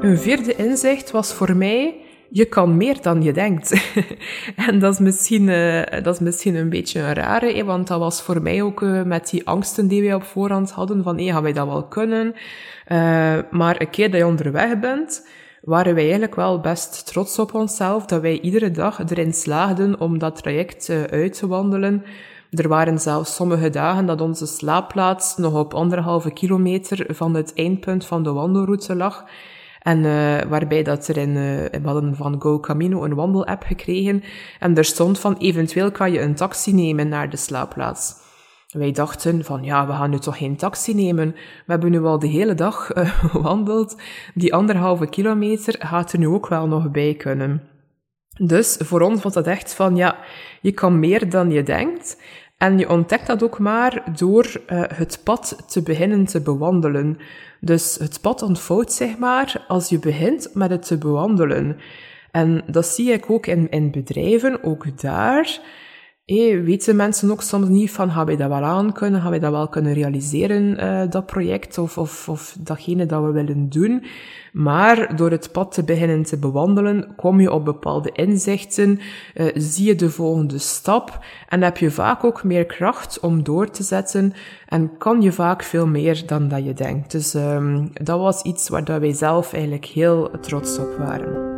Een 0.00 0.18
vierde 0.18 0.54
inzicht 0.56 1.10
was 1.10 1.32
voor 1.32 1.56
mij, 1.56 1.94
je 2.34 2.44
kan 2.44 2.76
meer 2.76 3.02
dan 3.02 3.22
je 3.22 3.32
denkt. 3.32 3.92
en 4.68 4.78
dat 4.78 4.92
is 4.92 4.98
misschien, 4.98 5.48
uh, 5.48 5.82
dat 6.02 6.14
is 6.14 6.20
misschien 6.20 6.54
een 6.54 6.68
beetje 6.68 7.00
een 7.00 7.14
rare, 7.14 7.64
want 7.64 7.86
dat 7.86 7.98
was 7.98 8.22
voor 8.22 8.42
mij 8.42 8.62
ook 8.62 8.80
uh, 8.80 9.02
met 9.02 9.30
die 9.30 9.46
angsten 9.46 9.88
die 9.88 10.02
wij 10.02 10.14
op 10.14 10.22
voorhand 10.22 10.70
hadden, 10.70 11.02
van 11.02 11.16
hey, 11.16 11.26
gaan 11.26 11.42
wij 11.42 11.52
dat 11.52 11.66
wel 11.66 11.84
kunnen? 11.84 12.26
Uh, 12.26 13.38
maar 13.50 13.80
een 13.80 13.90
keer 13.90 14.10
dat 14.10 14.20
je 14.20 14.26
onderweg 14.26 14.80
bent, 14.80 15.26
waren 15.62 15.94
wij 15.94 16.02
eigenlijk 16.02 16.34
wel 16.34 16.60
best 16.60 17.06
trots 17.06 17.38
op 17.38 17.54
onszelf, 17.54 18.06
dat 18.06 18.20
wij 18.20 18.40
iedere 18.40 18.70
dag 18.70 18.98
erin 19.10 19.32
slaagden 19.32 20.00
om 20.00 20.18
dat 20.18 20.36
traject 20.36 20.90
uit 21.10 21.38
te 21.38 21.46
wandelen. 21.46 22.04
Er 22.50 22.68
waren 22.68 22.98
zelfs 22.98 23.34
sommige 23.34 23.70
dagen 23.70 24.06
dat 24.06 24.20
onze 24.20 24.46
slaapplaats 24.46 25.36
nog 25.36 25.54
op 25.54 25.74
anderhalve 25.74 26.30
kilometer 26.30 27.06
van 27.14 27.34
het 27.34 27.52
eindpunt 27.54 28.06
van 28.06 28.22
de 28.22 28.32
wandelroute 28.32 28.94
lag. 28.94 29.24
En 29.84 29.98
uh, 29.98 30.40
waarbij 30.42 30.82
dat 30.82 31.08
er 31.08 31.16
in, 31.16 31.28
uh, 31.28 31.36
we 31.80 31.80
hadden 31.82 32.16
van 32.16 32.40
Go 32.40 32.60
Camino 32.60 33.04
een 33.04 33.14
wandelapp 33.14 33.62
gekregen. 33.62 34.22
En 34.58 34.76
er 34.76 34.84
stond 34.84 35.18
van, 35.18 35.36
eventueel 35.36 35.90
kan 35.90 36.12
je 36.12 36.20
een 36.20 36.34
taxi 36.34 36.72
nemen 36.72 37.08
naar 37.08 37.30
de 37.30 37.36
slaapplaats. 37.36 38.14
Wij 38.68 38.92
dachten 38.92 39.44
van, 39.44 39.64
ja, 39.64 39.86
we 39.86 39.92
gaan 39.92 40.10
nu 40.10 40.18
toch 40.18 40.38
geen 40.38 40.56
taxi 40.56 40.94
nemen. 40.94 41.32
We 41.32 41.72
hebben 41.72 41.90
nu 41.90 42.04
al 42.04 42.18
de 42.18 42.26
hele 42.26 42.54
dag 42.54 42.96
uh, 42.96 43.10
gewandeld. 43.30 43.96
Die 44.34 44.54
anderhalve 44.54 45.06
kilometer 45.06 45.74
gaat 45.78 46.12
er 46.12 46.18
nu 46.18 46.26
ook 46.26 46.48
wel 46.48 46.66
nog 46.66 46.90
bij 46.90 47.14
kunnen. 47.14 47.62
Dus 48.38 48.76
voor 48.82 49.00
ons 49.00 49.22
was 49.22 49.32
dat 49.32 49.46
echt 49.46 49.74
van, 49.74 49.96
ja, 49.96 50.16
je 50.60 50.72
kan 50.72 50.98
meer 50.98 51.30
dan 51.30 51.50
je 51.50 51.62
denkt. 51.62 52.22
En 52.64 52.78
je 52.78 52.88
ontdekt 52.88 53.26
dat 53.26 53.42
ook 53.42 53.58
maar 53.58 54.02
door 54.16 54.44
uh, 54.44 54.82
het 54.94 55.20
pad 55.24 55.64
te 55.66 55.82
beginnen 55.82 56.24
te 56.24 56.40
bewandelen. 56.40 57.18
Dus 57.60 57.96
het 58.00 58.20
pad 58.20 58.42
ontvouwt 58.42 58.92
zich 58.92 59.18
maar 59.18 59.64
als 59.68 59.88
je 59.88 59.98
begint 59.98 60.50
met 60.54 60.70
het 60.70 60.86
te 60.86 60.98
bewandelen. 60.98 61.76
En 62.30 62.62
dat 62.66 62.86
zie 62.86 63.12
ik 63.12 63.30
ook 63.30 63.46
in, 63.46 63.70
in 63.70 63.90
bedrijven, 63.90 64.62
ook 64.62 65.00
daar. 65.00 65.60
Hey, 66.24 66.62
weten 66.62 66.96
mensen 66.96 67.30
ook 67.30 67.42
soms 67.42 67.68
niet 67.68 67.90
van, 67.90 68.10
gaan 68.10 68.26
wij 68.26 68.36
dat 68.36 68.48
wel 68.48 68.62
aan 68.62 68.92
kunnen, 68.92 69.20
gaan 69.20 69.30
wij 69.30 69.38
dat 69.38 69.50
wel 69.50 69.68
kunnen 69.68 69.92
realiseren, 69.92 70.84
uh, 70.84 71.10
dat 71.10 71.26
project, 71.26 71.78
of, 71.78 71.98
of, 71.98 72.28
of 72.28 72.56
datgene 72.60 73.06
dat 73.06 73.22
we 73.22 73.30
willen 73.30 73.68
doen. 73.68 74.04
Maar 74.52 75.16
door 75.16 75.30
het 75.30 75.52
pad 75.52 75.72
te 75.72 75.84
beginnen 75.84 76.22
te 76.22 76.38
bewandelen, 76.38 77.12
kom 77.16 77.40
je 77.40 77.52
op 77.52 77.64
bepaalde 77.64 78.10
inzichten, 78.12 79.00
uh, 79.34 79.46
zie 79.54 79.86
je 79.86 79.94
de 79.94 80.10
volgende 80.10 80.58
stap 80.58 81.24
en 81.48 81.62
heb 81.62 81.76
je 81.76 81.90
vaak 81.90 82.24
ook 82.24 82.44
meer 82.44 82.66
kracht 82.66 83.20
om 83.20 83.42
door 83.42 83.70
te 83.70 83.82
zetten 83.82 84.32
en 84.68 84.96
kan 84.98 85.22
je 85.22 85.32
vaak 85.32 85.62
veel 85.62 85.86
meer 85.86 86.22
dan 86.26 86.48
dat 86.48 86.64
je 86.64 86.72
denkt. 86.72 87.10
Dus 87.10 87.34
um, 87.34 87.90
dat 87.92 88.18
was 88.18 88.42
iets 88.42 88.68
waar 88.68 88.84
dat 88.84 89.00
wij 89.00 89.12
zelf 89.12 89.52
eigenlijk 89.52 89.84
heel 89.84 90.30
trots 90.40 90.78
op 90.78 90.96
waren. 90.98 91.53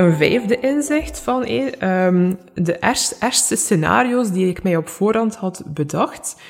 Een 0.00 0.16
vijfde 0.16 0.60
inzicht 0.60 1.20
van 1.20 1.44
eh, 1.44 2.06
um, 2.06 2.38
de 2.54 2.78
ergste 2.78 3.56
scenario's 3.56 4.30
die 4.30 4.48
ik 4.48 4.62
mij 4.62 4.76
op 4.76 4.88
voorhand 4.88 5.36
had 5.36 5.62
bedacht. 5.66 6.42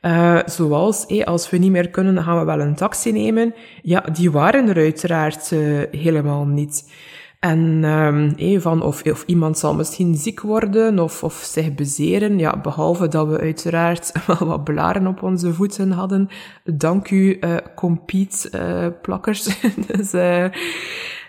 Uh, 0.00 0.38
zoals, 0.46 1.06
eh, 1.06 1.24
als 1.24 1.50
we 1.50 1.56
niet 1.56 1.70
meer 1.70 1.88
kunnen, 1.88 2.14
dan 2.14 2.24
gaan 2.24 2.38
we 2.38 2.44
wel 2.44 2.60
een 2.60 2.74
taxi 2.74 3.12
nemen. 3.12 3.54
Ja, 3.82 4.00
die 4.00 4.30
waren 4.30 4.68
er 4.68 4.76
uiteraard 4.76 5.50
uh, 5.50 5.82
helemaal 5.90 6.46
niet. 6.46 6.92
En 7.40 7.84
um, 7.84 8.34
eh, 8.36 8.60
van 8.60 8.82
of, 8.82 9.02
of 9.02 9.24
iemand 9.26 9.58
zal 9.58 9.74
misschien 9.74 10.14
ziek 10.14 10.40
worden 10.40 10.98
of, 10.98 11.22
of 11.22 11.34
zich 11.34 11.74
bezeren. 11.74 12.38
Ja, 12.38 12.60
behalve 12.60 13.08
dat 13.08 13.28
we 13.28 13.38
uiteraard 13.38 14.12
wel 14.26 14.48
wat 14.48 14.64
blaren 14.64 15.06
op 15.06 15.22
onze 15.22 15.54
voeten 15.54 15.90
hadden. 15.90 16.28
Dank 16.64 17.10
u, 17.10 17.38
uh, 17.40 17.56
compete 17.74 18.96
plakkers. 19.02 19.60
dus, 19.96 20.12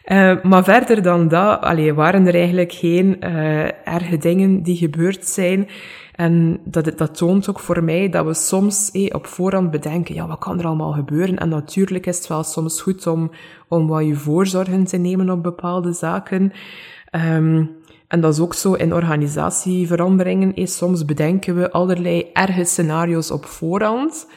uh, 0.10 0.44
maar 0.44 0.64
verder 0.64 1.02
dan 1.02 1.28
dat, 1.28 1.62
allee, 1.62 1.94
waren 1.94 2.28
er 2.28 2.36
eigenlijk 2.36 2.72
geen 2.72 3.18
uh, 3.24 3.88
erge 3.88 4.18
dingen 4.18 4.64
die 4.64 4.76
gebeurd 4.76 5.28
zijn. 5.28 5.68
En 6.16 6.60
dat, 6.64 6.98
dat 6.98 7.18
toont 7.18 7.50
ook 7.50 7.60
voor 7.60 7.84
mij 7.84 8.10
dat 8.10 8.26
we 8.26 8.34
soms 8.34 8.92
eh, 8.92 9.16
op 9.16 9.28
voorhand 9.28 9.72
bedenken, 9.72 10.16
ja, 10.16 10.28
wat 10.28 10.40
kan 10.40 10.60
er 10.60 10.66
allemaal 10.66 10.92
gebeuren? 10.92 11.38
En 11.38 11.50
natuurlijk 11.50 12.06
is 12.06 12.18
het 12.18 12.28
wel 12.28 12.44
soms 12.44 12.82
goed 12.82 13.08
om, 13.08 13.32
om 13.68 13.88
wat 13.88 14.06
je 14.06 14.16
voorzorgen 14.16 14.84
te 14.84 14.98
nemen 14.98 15.30
op 15.30 15.44
bepaalde 15.44 15.94
zaken. 15.94 16.52
Um, 17.12 17.78
en 18.08 18.22
dat 18.22 18.34
is 18.34 18.40
ook 18.40 18.54
zo 18.54 18.74
in 18.74 18.94
organisatieveranderingen. 18.94 20.54
Eh, 20.54 20.66
soms 20.66 21.06
bedenken 21.06 21.56
we 21.56 21.72
allerlei 21.72 22.30
erge 22.34 22.64
scenario's 22.64 23.32
op 23.32 23.46
voorhand. 23.46 24.28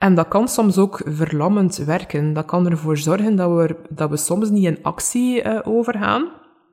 En 0.00 0.14
dat 0.14 0.28
kan 0.28 0.48
soms 0.48 0.78
ook 0.78 1.02
verlammend 1.04 1.76
werken. 1.76 2.32
Dat 2.32 2.44
kan 2.44 2.70
ervoor 2.70 2.98
zorgen 2.98 3.36
dat 3.36 3.50
we, 3.50 3.76
dat 3.88 4.10
we 4.10 4.16
soms 4.16 4.50
niet 4.50 4.64
in 4.64 4.78
actie 4.82 5.44
uh, 5.44 5.58
overgaan. 5.64 6.28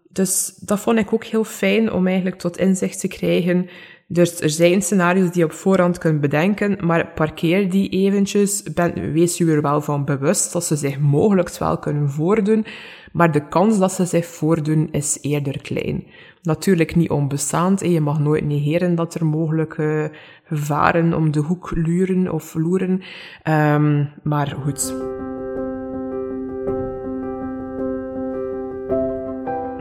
Dus 0.10 0.56
dat 0.60 0.80
vond 0.80 1.00
ik 1.00 1.14
ook 1.14 1.24
heel 1.24 1.44
fijn 1.44 1.92
om 1.92 2.08
eigenlijk 2.08 2.38
tot 2.38 2.58
inzicht 2.58 3.00
te 3.00 3.08
krijgen. 3.08 3.70
Dus 4.10 4.42
er 4.42 4.50
zijn 4.50 4.82
scenario's 4.82 5.32
die 5.32 5.40
je 5.40 5.46
op 5.46 5.52
voorhand 5.52 5.98
kunt 5.98 6.22
bedenken, 6.22 6.78
maar 6.86 7.08
parkeer 7.08 7.70
die 7.70 7.90
eventjes. 7.90 8.64
Ben, 8.64 9.12
wees 9.12 9.38
je 9.38 9.52
er 9.52 9.62
wel 9.62 9.82
van 9.82 10.06
bewust 10.06 10.54
dat 10.54 10.64
ze 10.64 10.76
zich 10.76 11.00
mogelijk 11.00 11.58
wel 11.58 11.78
kunnen 11.78 12.10
voordoen, 12.10 12.66
maar 13.12 13.32
de 13.32 13.48
kans 13.48 13.80
dat 13.80 13.92
ze 13.92 14.06
zich 14.06 14.26
voordoen 14.26 14.88
is 14.92 15.18
eerder 15.22 15.62
klein. 15.62 16.04
Natuurlijk 16.42 16.96
niet 16.96 17.10
onbestaand. 17.10 17.80
Je 17.80 18.02
mag 18.02 18.20
nooit 18.20 18.46
negeren 18.46 18.96
dat 18.96 19.16
er 19.16 19.26
mogelijke 19.26 20.12
gevaren 20.44 21.14
om 21.14 21.32
de 21.32 21.40
hoek 21.40 21.72
luren 21.76 22.34
of 22.34 22.54
loeren. 22.54 23.02
Um, 23.44 24.10
maar 24.24 24.58
goed. 24.64 24.94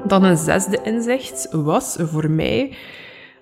Dan 0.06 0.24
een 0.24 0.36
zesde 0.36 0.80
inzicht 0.82 1.48
was 1.50 1.96
voor 2.00 2.30
mij 2.30 2.76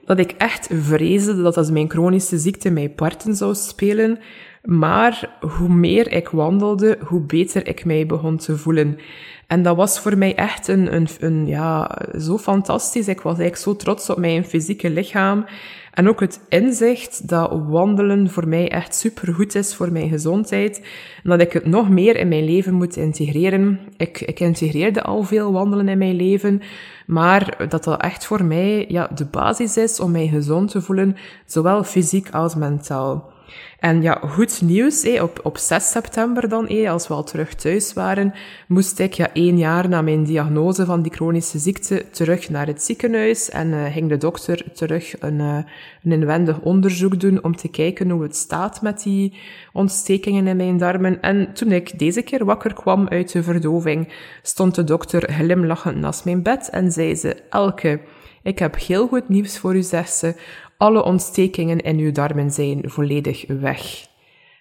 dat 0.06 0.18
ik 0.18 0.30
echt 0.30 0.68
vreesde 0.72 1.42
dat 1.42 1.56
als 1.56 1.70
mijn 1.70 1.90
chronische 1.90 2.38
ziekte 2.38 2.70
mij 2.70 2.90
parten 2.90 3.34
zou 3.34 3.54
spelen. 3.54 4.18
Maar 4.62 5.38
hoe 5.40 5.68
meer 5.68 6.12
ik 6.12 6.28
wandelde, 6.28 6.98
hoe 7.06 7.20
beter 7.20 7.66
ik 7.68 7.84
mij 7.84 8.06
begon 8.06 8.36
te 8.36 8.56
voelen. 8.56 8.98
En 9.46 9.62
dat 9.62 9.76
was 9.76 10.00
voor 10.00 10.18
mij 10.18 10.34
echt 10.34 10.68
een, 10.68 10.94
een, 10.94 11.08
een, 11.20 11.46
ja, 11.46 11.98
zo 12.18 12.38
fantastisch. 12.38 13.08
Ik 13.08 13.20
was 13.20 13.38
eigenlijk 13.38 13.56
zo 13.56 13.76
trots 13.76 14.10
op 14.10 14.18
mijn 14.18 14.44
fysieke 14.44 14.90
lichaam. 14.90 15.44
En 15.92 16.08
ook 16.08 16.20
het 16.20 16.40
inzicht 16.48 17.28
dat 17.28 17.60
wandelen 17.68 18.30
voor 18.30 18.48
mij 18.48 18.70
echt 18.70 18.94
supergoed 18.94 19.54
is 19.54 19.74
voor 19.74 19.92
mijn 19.92 20.08
gezondheid. 20.08 20.78
En 21.22 21.30
dat 21.30 21.40
ik 21.40 21.52
het 21.52 21.66
nog 21.66 21.88
meer 21.88 22.16
in 22.16 22.28
mijn 22.28 22.44
leven 22.44 22.74
moet 22.74 22.96
integreren. 22.96 23.80
Ik, 23.96 24.20
ik 24.20 24.40
integreerde 24.40 25.02
al 25.02 25.22
veel 25.22 25.52
wandelen 25.52 25.88
in 25.88 25.98
mijn 25.98 26.16
leven. 26.16 26.62
Maar 27.06 27.64
dat 27.68 27.84
dat 27.84 28.02
echt 28.02 28.26
voor 28.26 28.44
mij 28.44 28.84
ja, 28.88 29.10
de 29.14 29.24
basis 29.24 29.76
is 29.76 30.00
om 30.00 30.10
mij 30.10 30.26
gezond 30.26 30.70
te 30.70 30.80
voelen, 30.80 31.16
zowel 31.46 31.84
fysiek 31.84 32.30
als 32.30 32.54
mentaal. 32.54 33.32
En 33.78 34.02
ja, 34.02 34.20
goed 34.22 34.62
nieuws, 34.62 35.20
op, 35.20 35.40
op 35.42 35.58
6 35.58 35.90
september 35.90 36.48
dan, 36.48 36.86
als 36.88 37.08
we 37.08 37.14
al 37.14 37.24
terug 37.24 37.54
thuis 37.54 37.92
waren, 37.92 38.34
moest 38.68 38.98
ik 38.98 39.12
ja, 39.12 39.32
één 39.32 39.58
jaar 39.58 39.88
na 39.88 40.02
mijn 40.02 40.24
diagnose 40.24 40.84
van 40.84 41.02
die 41.02 41.12
chronische 41.12 41.58
ziekte 41.58 42.10
terug 42.10 42.50
naar 42.50 42.66
het 42.66 42.82
ziekenhuis 42.82 43.50
en 43.50 43.68
uh, 43.68 43.92
ging 43.92 44.08
de 44.08 44.16
dokter 44.16 44.72
terug 44.72 45.20
een, 45.20 45.38
uh, 45.38 45.58
een 46.02 46.12
inwendig 46.12 46.60
onderzoek 46.60 47.20
doen 47.20 47.44
om 47.44 47.56
te 47.56 47.68
kijken 47.68 48.10
hoe 48.10 48.22
het 48.22 48.36
staat 48.36 48.82
met 48.82 49.02
die 49.02 49.38
ontstekingen 49.72 50.46
in 50.46 50.56
mijn 50.56 50.78
darmen. 50.78 51.20
En 51.20 51.52
toen 51.52 51.72
ik 51.72 51.98
deze 51.98 52.22
keer 52.22 52.44
wakker 52.44 52.74
kwam 52.74 53.08
uit 53.08 53.32
de 53.32 53.42
verdoving, 53.42 54.12
stond 54.42 54.74
de 54.74 54.84
dokter 54.84 55.32
glimlachend 55.32 55.96
naast 55.96 56.24
mijn 56.24 56.42
bed 56.42 56.68
en 56.70 56.92
zei 56.92 57.14
ze, 57.14 57.36
Elke, 57.50 58.00
ik 58.44 58.58
heb 58.58 58.78
heel 58.78 59.06
goed 59.06 59.28
nieuws 59.28 59.58
voor 59.58 59.76
u, 59.76 59.82
zegt 59.82 60.14
ze. 60.14 60.34
Alle 60.76 61.04
ontstekingen 61.04 61.80
in 61.80 61.98
uw 61.98 62.12
darmen 62.12 62.50
zijn 62.50 62.82
volledig 62.84 63.44
weg. 63.46 64.06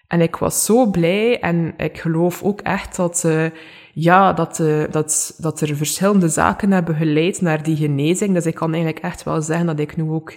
En 0.08 0.20
ik 0.20 0.36
was 0.36 0.64
zo 0.64 0.86
blij 0.86 1.40
en 1.40 1.74
ik 1.76 1.98
geloof 1.98 2.42
ook 2.42 2.60
echt 2.60 2.96
dat, 2.96 3.22
uh, 3.26 3.46
ja, 3.92 4.32
dat, 4.32 4.58
uh, 4.58 4.84
dat, 4.90 5.34
dat 5.38 5.60
er 5.60 5.76
verschillende 5.76 6.28
zaken 6.28 6.72
hebben 6.72 6.94
geleid 6.94 7.40
naar 7.40 7.62
die 7.62 7.76
genezing. 7.76 8.34
Dus 8.34 8.46
ik 8.46 8.54
kan 8.54 8.72
eigenlijk 8.72 9.04
echt 9.04 9.22
wel 9.22 9.42
zeggen 9.42 9.66
dat 9.66 9.78
ik 9.78 9.96
nu 9.96 10.10
ook 10.10 10.32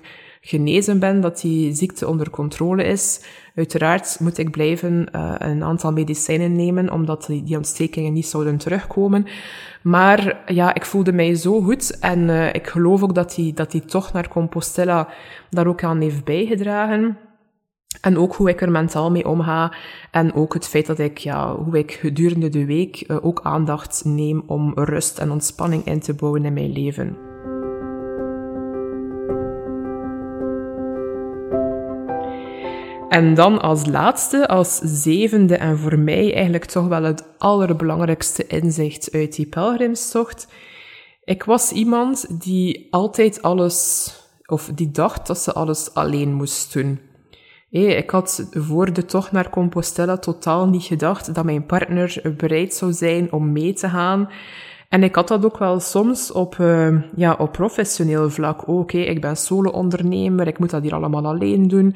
genezen 0.48 1.00
ben, 1.00 1.22
dat 1.22 1.42
die 1.42 1.74
ziekte 1.74 2.08
onder 2.08 2.30
controle 2.30 2.84
is. 2.84 3.22
Uiteraard 3.56 4.18
moet 4.20 4.38
ik 4.38 4.52
blijven 4.52 5.08
uh, 5.16 5.34
een 5.38 5.64
aantal 5.64 5.92
medicijnen 5.92 6.56
nemen, 6.56 6.92
omdat 6.92 7.26
die, 7.26 7.44
die 7.44 7.58
ontstekingen 7.58 8.14
niet 8.14 8.26
zouden 8.26 8.58
terugkomen. 8.58 9.26
Maar 9.82 10.44
ja, 10.46 10.74
ik 10.74 10.86
voelde 10.86 11.14
mij 11.14 11.36
zo 11.36 11.62
goed 11.62 12.00
en 12.00 12.20
uh, 12.20 12.54
ik 12.54 12.68
geloof 12.68 13.04
ook 13.04 13.16
dat 13.16 13.36
die, 13.36 13.54
dat 13.54 13.72
die 13.72 13.86
toch 13.86 14.14
naar 14.14 14.28
Compostela 14.28 15.08
daar 15.50 15.68
ook 15.68 15.84
aan 15.84 16.02
heeft 16.02 16.24
bijgedragen. 16.24 17.18
En 18.02 18.18
ook 18.18 18.36
hoe 18.36 18.50
ik 18.50 18.62
er 18.62 18.72
mentaal 18.72 19.12
mee 19.12 19.28
omga. 19.28 19.74
En 20.12 20.34
ook 20.34 20.54
het 20.54 20.68
feit 20.68 20.86
dat 20.86 21.00
ik, 21.00 21.18
ja, 21.18 21.56
hoe 21.56 21.78
ik 21.78 21.92
gedurende 21.92 22.50
de 22.50 22.66
week 22.66 23.04
uh, 23.08 23.18
ook 23.26 23.40
aandacht 23.44 24.02
neem 24.06 24.44
om 24.46 24.72
rust 24.76 25.20
en 25.20 25.32
ontspanning 25.32 25.86
in 25.86 26.00
te 26.00 26.14
bouwen 26.14 26.46
in 26.46 26.54
mijn 26.54 26.72
leven. 26.72 27.27
En 33.10 33.34
dan 33.34 33.62
als 33.62 33.86
laatste, 33.86 34.48
als 34.48 34.78
zevende 34.78 35.58
en 35.58 35.78
voor 35.78 36.00
mij 36.00 36.34
eigenlijk 36.34 36.66
toch 36.66 36.88
wel 36.88 37.04
het 37.04 37.24
allerbelangrijkste 37.38 38.48
inzicht 38.48 39.12
uit 39.12 39.36
die 39.36 39.46
pelgrimstocht. 39.46 40.48
Ik 41.24 41.44
was 41.44 41.72
iemand 41.72 42.42
die 42.44 42.88
altijd 42.92 43.42
alles, 43.42 44.12
of 44.46 44.72
die 44.76 44.92
dacht 44.92 45.28
dat 45.28 45.38
ze 45.38 45.54
alles 45.54 45.94
alleen 45.94 46.34
moest 46.34 46.74
doen. 46.74 47.00
ik 47.70 48.10
had 48.10 48.48
voor 48.52 48.94
de 48.94 49.06
tocht 49.06 49.32
naar 49.32 49.50
Compostela 49.50 50.18
totaal 50.18 50.68
niet 50.68 50.84
gedacht 50.84 51.36
dat 51.36 51.46
mijn 51.46 51.66
partner 51.66 52.34
bereid 52.38 52.74
zou 52.74 52.94
zijn 52.94 53.32
om 53.32 53.52
mee 53.52 53.74
te 53.74 53.90
gaan. 53.90 54.30
En 54.90 55.04
ik 55.04 55.16
had 55.16 55.28
dat 55.28 55.46
ook 55.46 55.58
wel 55.58 55.80
soms 55.80 56.32
op, 56.32 56.56
uh, 56.56 57.02
ja, 57.16 57.34
op 57.34 57.52
professioneel 57.52 58.30
vlak 58.30 58.64
ook. 58.70 58.92
Ik 58.92 59.22
ben 59.22 59.36
solo-ondernemer, 59.36 60.48
ik 60.48 60.60
moet 60.60 60.70
dat 60.70 60.82
hier 60.82 60.94
allemaal 60.94 61.26
alleen 61.26 61.68
doen. 61.68 61.96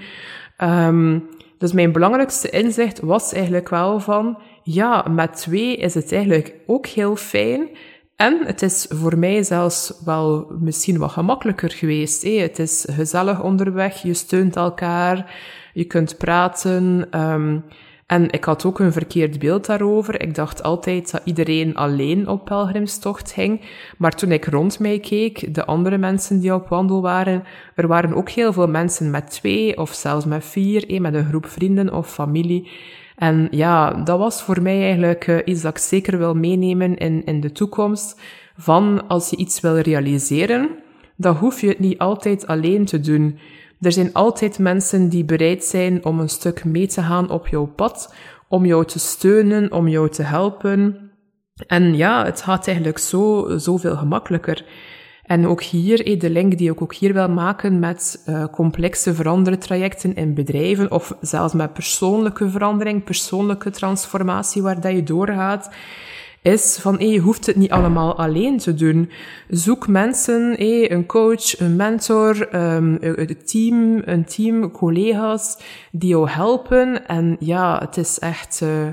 Um, 0.57 1.29
dus 1.57 1.73
mijn 1.73 1.91
belangrijkste 1.91 2.49
inzicht 2.49 2.99
was 2.99 3.33
eigenlijk 3.33 3.69
wel 3.69 3.99
van, 3.99 4.37
ja, 4.63 5.05
met 5.09 5.33
twee 5.33 5.75
is 5.75 5.93
het 5.93 6.11
eigenlijk 6.11 6.55
ook 6.67 6.85
heel 6.87 7.15
fijn. 7.15 7.69
En 8.15 8.39
het 8.45 8.61
is 8.61 8.85
voor 8.89 9.17
mij 9.17 9.43
zelfs 9.43 9.93
wel 10.05 10.51
misschien 10.59 10.97
wat 10.97 11.11
gemakkelijker 11.11 11.71
geweest. 11.71 12.23
Het 12.23 12.59
is 12.59 12.85
gezellig 12.91 13.43
onderweg, 13.43 14.01
je 14.01 14.13
steunt 14.13 14.55
elkaar, 14.55 15.35
je 15.73 15.85
kunt 15.85 16.17
praten. 16.17 17.07
Um, 17.19 17.63
en 18.11 18.31
ik 18.31 18.43
had 18.43 18.65
ook 18.65 18.79
een 18.79 18.91
verkeerd 18.91 19.39
beeld 19.39 19.65
daarover. 19.65 20.21
Ik 20.21 20.35
dacht 20.35 20.63
altijd 20.63 21.11
dat 21.11 21.21
iedereen 21.23 21.75
alleen 21.75 22.27
op 22.27 22.45
pelgrimstocht 22.45 23.31
ging. 23.31 23.61
Maar 23.97 24.11
toen 24.11 24.31
ik 24.31 24.45
rond 24.45 24.79
mij 24.79 24.99
keek, 24.99 25.53
de 25.53 25.65
andere 25.65 25.97
mensen 25.97 26.39
die 26.39 26.53
op 26.53 26.67
wandel 26.67 27.01
waren, 27.01 27.43
er 27.75 27.87
waren 27.87 28.13
ook 28.13 28.29
heel 28.29 28.53
veel 28.53 28.67
mensen 28.67 29.09
met 29.09 29.29
twee 29.29 29.77
of 29.77 29.93
zelfs 29.93 30.25
met 30.25 30.45
vier, 30.45 31.01
met 31.01 31.13
een 31.13 31.25
groep 31.25 31.45
vrienden 31.45 31.93
of 31.93 32.13
familie. 32.13 32.69
En 33.15 33.47
ja, 33.51 33.91
dat 33.91 34.17
was 34.17 34.41
voor 34.41 34.61
mij 34.61 34.81
eigenlijk 34.81 35.27
uh, 35.27 35.37
iets 35.45 35.61
dat 35.61 35.71
ik 35.71 35.83
zeker 35.83 36.17
wil 36.17 36.35
meenemen 36.35 36.97
in, 36.97 37.25
in 37.25 37.39
de 37.41 37.51
toekomst. 37.51 38.21
Van 38.57 39.07
als 39.07 39.29
je 39.29 39.35
iets 39.35 39.59
wil 39.59 39.77
realiseren, 39.77 40.69
dan 41.15 41.35
hoef 41.35 41.61
je 41.61 41.67
het 41.67 41.79
niet 41.79 41.97
altijd 41.97 42.47
alleen 42.47 42.85
te 42.85 42.99
doen. 42.99 43.37
Er 43.81 43.91
zijn 43.91 44.13
altijd 44.13 44.59
mensen 44.59 45.09
die 45.09 45.25
bereid 45.25 45.63
zijn 45.63 46.05
om 46.05 46.19
een 46.19 46.29
stuk 46.29 46.65
mee 46.65 46.87
te 46.87 47.01
gaan 47.01 47.29
op 47.29 47.47
jouw 47.47 47.65
pad, 47.65 48.13
om 48.47 48.65
jou 48.65 48.85
te 48.85 48.99
steunen, 48.99 49.71
om 49.71 49.87
jou 49.87 50.09
te 50.09 50.23
helpen. 50.23 51.11
En 51.67 51.95
ja, 51.95 52.25
het 52.25 52.41
gaat 52.41 52.67
eigenlijk 52.67 52.97
zo, 52.97 53.49
zoveel 53.57 53.95
gemakkelijker. 53.95 54.65
En 55.23 55.47
ook 55.47 55.61
hier, 55.61 56.19
de 56.19 56.29
link 56.29 56.57
die 56.57 56.71
ik 56.71 56.81
ook 56.81 56.93
hier 56.93 57.13
wil 57.13 57.29
maken 57.29 57.79
met 57.79 58.23
uh, 58.27 58.45
complexe 58.45 59.13
verandertrajecten 59.13 60.15
in 60.15 60.33
bedrijven, 60.33 60.91
of 60.91 61.17
zelfs 61.21 61.53
met 61.53 61.73
persoonlijke 61.73 62.49
verandering, 62.49 63.03
persoonlijke 63.03 63.69
transformatie 63.69 64.61
waar 64.61 64.81
dat 64.81 64.91
je 64.91 65.03
doorgaat, 65.03 65.69
is 66.41 66.77
van 66.81 66.97
hey, 66.97 67.07
je 67.07 67.19
hoeft 67.19 67.45
het 67.45 67.55
niet 67.55 67.71
allemaal 67.71 68.17
alleen 68.17 68.57
te 68.57 68.73
doen. 68.73 69.11
Zoek 69.47 69.87
mensen, 69.87 70.53
hey, 70.57 70.91
een 70.91 71.05
coach, 71.05 71.59
een 71.59 71.75
mentor, 71.75 72.55
um, 72.55 72.97
een 72.99 73.37
team, 73.45 74.01
een 74.05 74.25
team, 74.25 74.71
collega's 74.71 75.57
die 75.91 76.09
jou 76.09 76.29
helpen. 76.29 77.07
En 77.07 77.35
ja, 77.39 77.79
het 77.79 77.97
is 77.97 78.19
echt, 78.19 78.59
uh, 78.63 78.85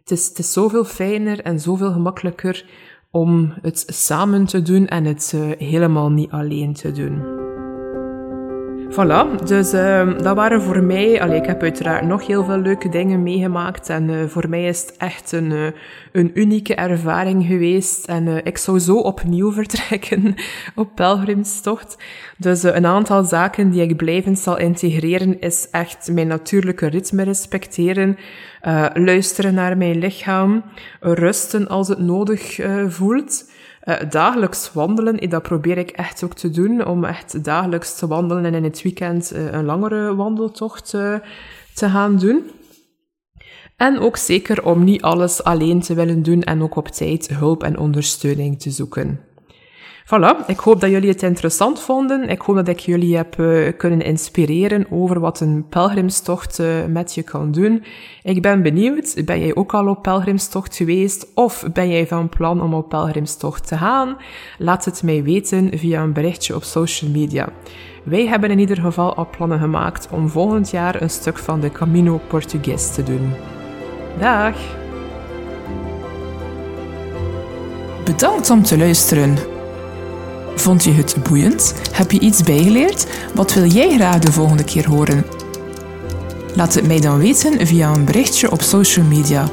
het, 0.00 0.10
is, 0.10 0.28
het 0.28 0.38
is 0.38 0.52
zoveel 0.52 0.84
fijner 0.84 1.40
en 1.40 1.60
zoveel 1.60 1.92
gemakkelijker 1.92 2.64
om 3.10 3.54
het 3.62 3.84
samen 3.86 4.46
te 4.46 4.62
doen 4.62 4.86
en 4.86 5.04
het 5.04 5.32
uh, 5.34 5.50
helemaal 5.58 6.10
niet 6.10 6.30
alleen 6.30 6.72
te 6.72 6.92
doen. 6.92 7.41
Voilà, 8.92 9.44
dus 9.44 9.74
uh, 9.74 10.18
dat 10.18 10.36
waren 10.36 10.62
voor 10.62 10.82
mij... 10.82 11.22
Allee, 11.22 11.40
ik 11.40 11.46
heb 11.46 11.62
uiteraard 11.62 12.06
nog 12.06 12.26
heel 12.26 12.44
veel 12.44 12.58
leuke 12.58 12.88
dingen 12.88 13.22
meegemaakt. 13.22 13.88
En 13.88 14.08
uh, 14.08 14.24
voor 14.26 14.48
mij 14.48 14.64
is 14.64 14.80
het 14.80 14.96
echt 14.96 15.32
een, 15.32 15.50
uh, 15.50 15.66
een 16.12 16.30
unieke 16.34 16.74
ervaring 16.74 17.46
geweest. 17.46 18.04
En 18.04 18.26
uh, 18.26 18.36
ik 18.44 18.58
zou 18.58 18.78
zo 18.78 18.96
opnieuw 18.96 19.52
vertrekken 19.62 20.34
op 20.74 20.88
pelgrimstocht. 20.94 21.96
Dus 22.36 22.62
een 22.62 22.86
aantal 22.86 23.24
zaken 23.24 23.70
die 23.70 23.82
ik 23.82 23.96
blijvend 23.96 24.38
zal 24.38 24.58
integreren 24.58 25.40
is 25.40 25.68
echt 25.70 26.10
mijn 26.12 26.26
natuurlijke 26.26 26.86
ritme 26.86 27.22
respecteren. 27.22 28.18
luisteren 28.94 29.54
naar 29.54 29.76
mijn 29.76 29.98
lichaam. 29.98 30.64
Rusten 31.00 31.68
als 31.68 31.88
het 31.88 31.98
nodig 31.98 32.58
voelt. 32.88 33.44
Uh, 33.84 34.10
dagelijks 34.10 34.72
wandelen, 34.72 35.30
dat 35.30 35.42
probeer 35.42 35.78
ik 35.78 35.90
echt 35.90 36.24
ook 36.24 36.34
te 36.34 36.50
doen, 36.50 36.86
om 36.86 37.04
echt 37.04 37.44
dagelijks 37.44 37.98
te 37.98 38.06
wandelen 38.06 38.44
en 38.44 38.54
in 38.54 38.64
het 38.64 38.82
weekend 38.82 39.32
uh, 39.32 39.52
een 39.52 39.64
langere 39.64 40.14
wandeltocht 40.14 40.90
te 41.74 41.88
gaan 41.88 42.18
doen. 42.18 42.50
En 43.76 43.98
ook 43.98 44.16
zeker 44.16 44.64
om 44.64 44.84
niet 44.84 45.02
alles 45.02 45.44
alleen 45.44 45.80
te 45.80 45.94
willen 45.94 46.22
doen 46.22 46.42
en 46.42 46.62
ook 46.62 46.76
op 46.76 46.88
tijd 46.88 47.28
hulp 47.28 47.62
en 47.62 47.78
ondersteuning 47.78 48.60
te 48.60 48.70
zoeken. 48.70 49.20
Voilà, 50.04 50.46
ik 50.46 50.58
hoop 50.58 50.80
dat 50.80 50.90
jullie 50.90 51.08
het 51.08 51.22
interessant 51.22 51.80
vonden. 51.80 52.28
Ik 52.28 52.40
hoop 52.40 52.56
dat 52.56 52.68
ik 52.68 52.78
jullie 52.78 53.16
heb 53.16 53.38
uh, 53.38 53.72
kunnen 53.76 54.00
inspireren 54.00 54.86
over 54.90 55.20
wat 55.20 55.40
een 55.40 55.66
pelgrimstocht 55.68 56.58
uh, 56.58 56.84
met 56.88 57.14
je 57.14 57.22
kan 57.22 57.52
doen. 57.52 57.84
Ik 58.22 58.42
ben 58.42 58.62
benieuwd, 58.62 59.22
ben 59.24 59.40
jij 59.40 59.54
ook 59.54 59.74
al 59.74 59.88
op 59.88 60.02
pelgrimstocht 60.02 60.76
geweest 60.76 61.26
of 61.34 61.64
ben 61.72 61.90
jij 61.90 62.06
van 62.06 62.28
plan 62.28 62.62
om 62.62 62.74
op 62.74 62.88
pelgrimstocht 62.88 63.66
te 63.68 63.76
gaan? 63.76 64.16
Laat 64.58 64.84
het 64.84 65.02
mij 65.02 65.22
weten 65.22 65.78
via 65.78 66.02
een 66.02 66.12
berichtje 66.12 66.54
op 66.54 66.62
social 66.62 67.10
media. 67.10 67.48
Wij 68.02 68.26
hebben 68.26 68.50
in 68.50 68.58
ieder 68.58 68.76
geval 68.76 69.14
al 69.14 69.28
plannen 69.36 69.58
gemaakt 69.58 70.08
om 70.10 70.28
volgend 70.28 70.70
jaar 70.70 71.02
een 71.02 71.10
stuk 71.10 71.38
van 71.38 71.60
de 71.60 71.70
Camino 71.70 72.20
Portugues 72.28 72.94
te 72.94 73.02
doen. 73.02 73.32
Dag! 74.18 74.56
Bedankt 78.04 78.50
om 78.50 78.62
te 78.62 78.78
luisteren. 78.78 79.51
Vond 80.54 80.84
je 80.84 80.92
het 80.92 81.16
boeiend? 81.28 81.74
Heb 81.92 82.10
je 82.10 82.18
iets 82.18 82.42
bijgeleerd? 82.42 83.06
Wat 83.34 83.54
wil 83.54 83.66
jij 83.66 83.94
graag 83.94 84.18
de 84.18 84.32
volgende 84.32 84.64
keer 84.64 84.88
horen? 84.88 85.24
Laat 86.54 86.74
het 86.74 86.86
mij 86.86 87.00
dan 87.00 87.18
weten 87.18 87.66
via 87.66 87.94
een 87.94 88.04
berichtje 88.04 88.50
op 88.50 88.62
social 88.62 89.06
media. 89.06 89.50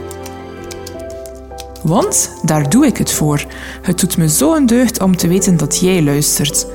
Want 1.83 2.31
daar 2.43 2.69
doe 2.69 2.85
ik 2.85 2.97
het 2.97 3.11
voor. 3.11 3.45
Het 3.81 3.99
doet 3.99 4.17
me 4.17 4.29
zo 4.29 4.55
een 4.55 4.65
deugd 4.65 5.01
om 5.01 5.15
te 5.15 5.27
weten 5.27 5.57
dat 5.57 5.79
jij 5.79 6.03
luistert. 6.03 6.65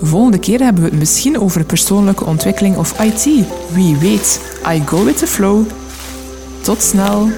Volgende 0.00 0.38
keer 0.38 0.60
hebben 0.60 0.82
we 0.82 0.88
het 0.88 0.98
misschien 0.98 1.40
over 1.40 1.64
persoonlijke 1.64 2.24
ontwikkeling 2.24 2.76
of 2.76 3.00
IT. 3.00 3.24
Wie 3.72 3.96
weet, 3.96 4.40
I 4.68 4.82
go 4.86 5.04
with 5.04 5.18
the 5.18 5.26
flow. 5.26 5.64
Tot 6.62 6.82
snel! 6.82 7.28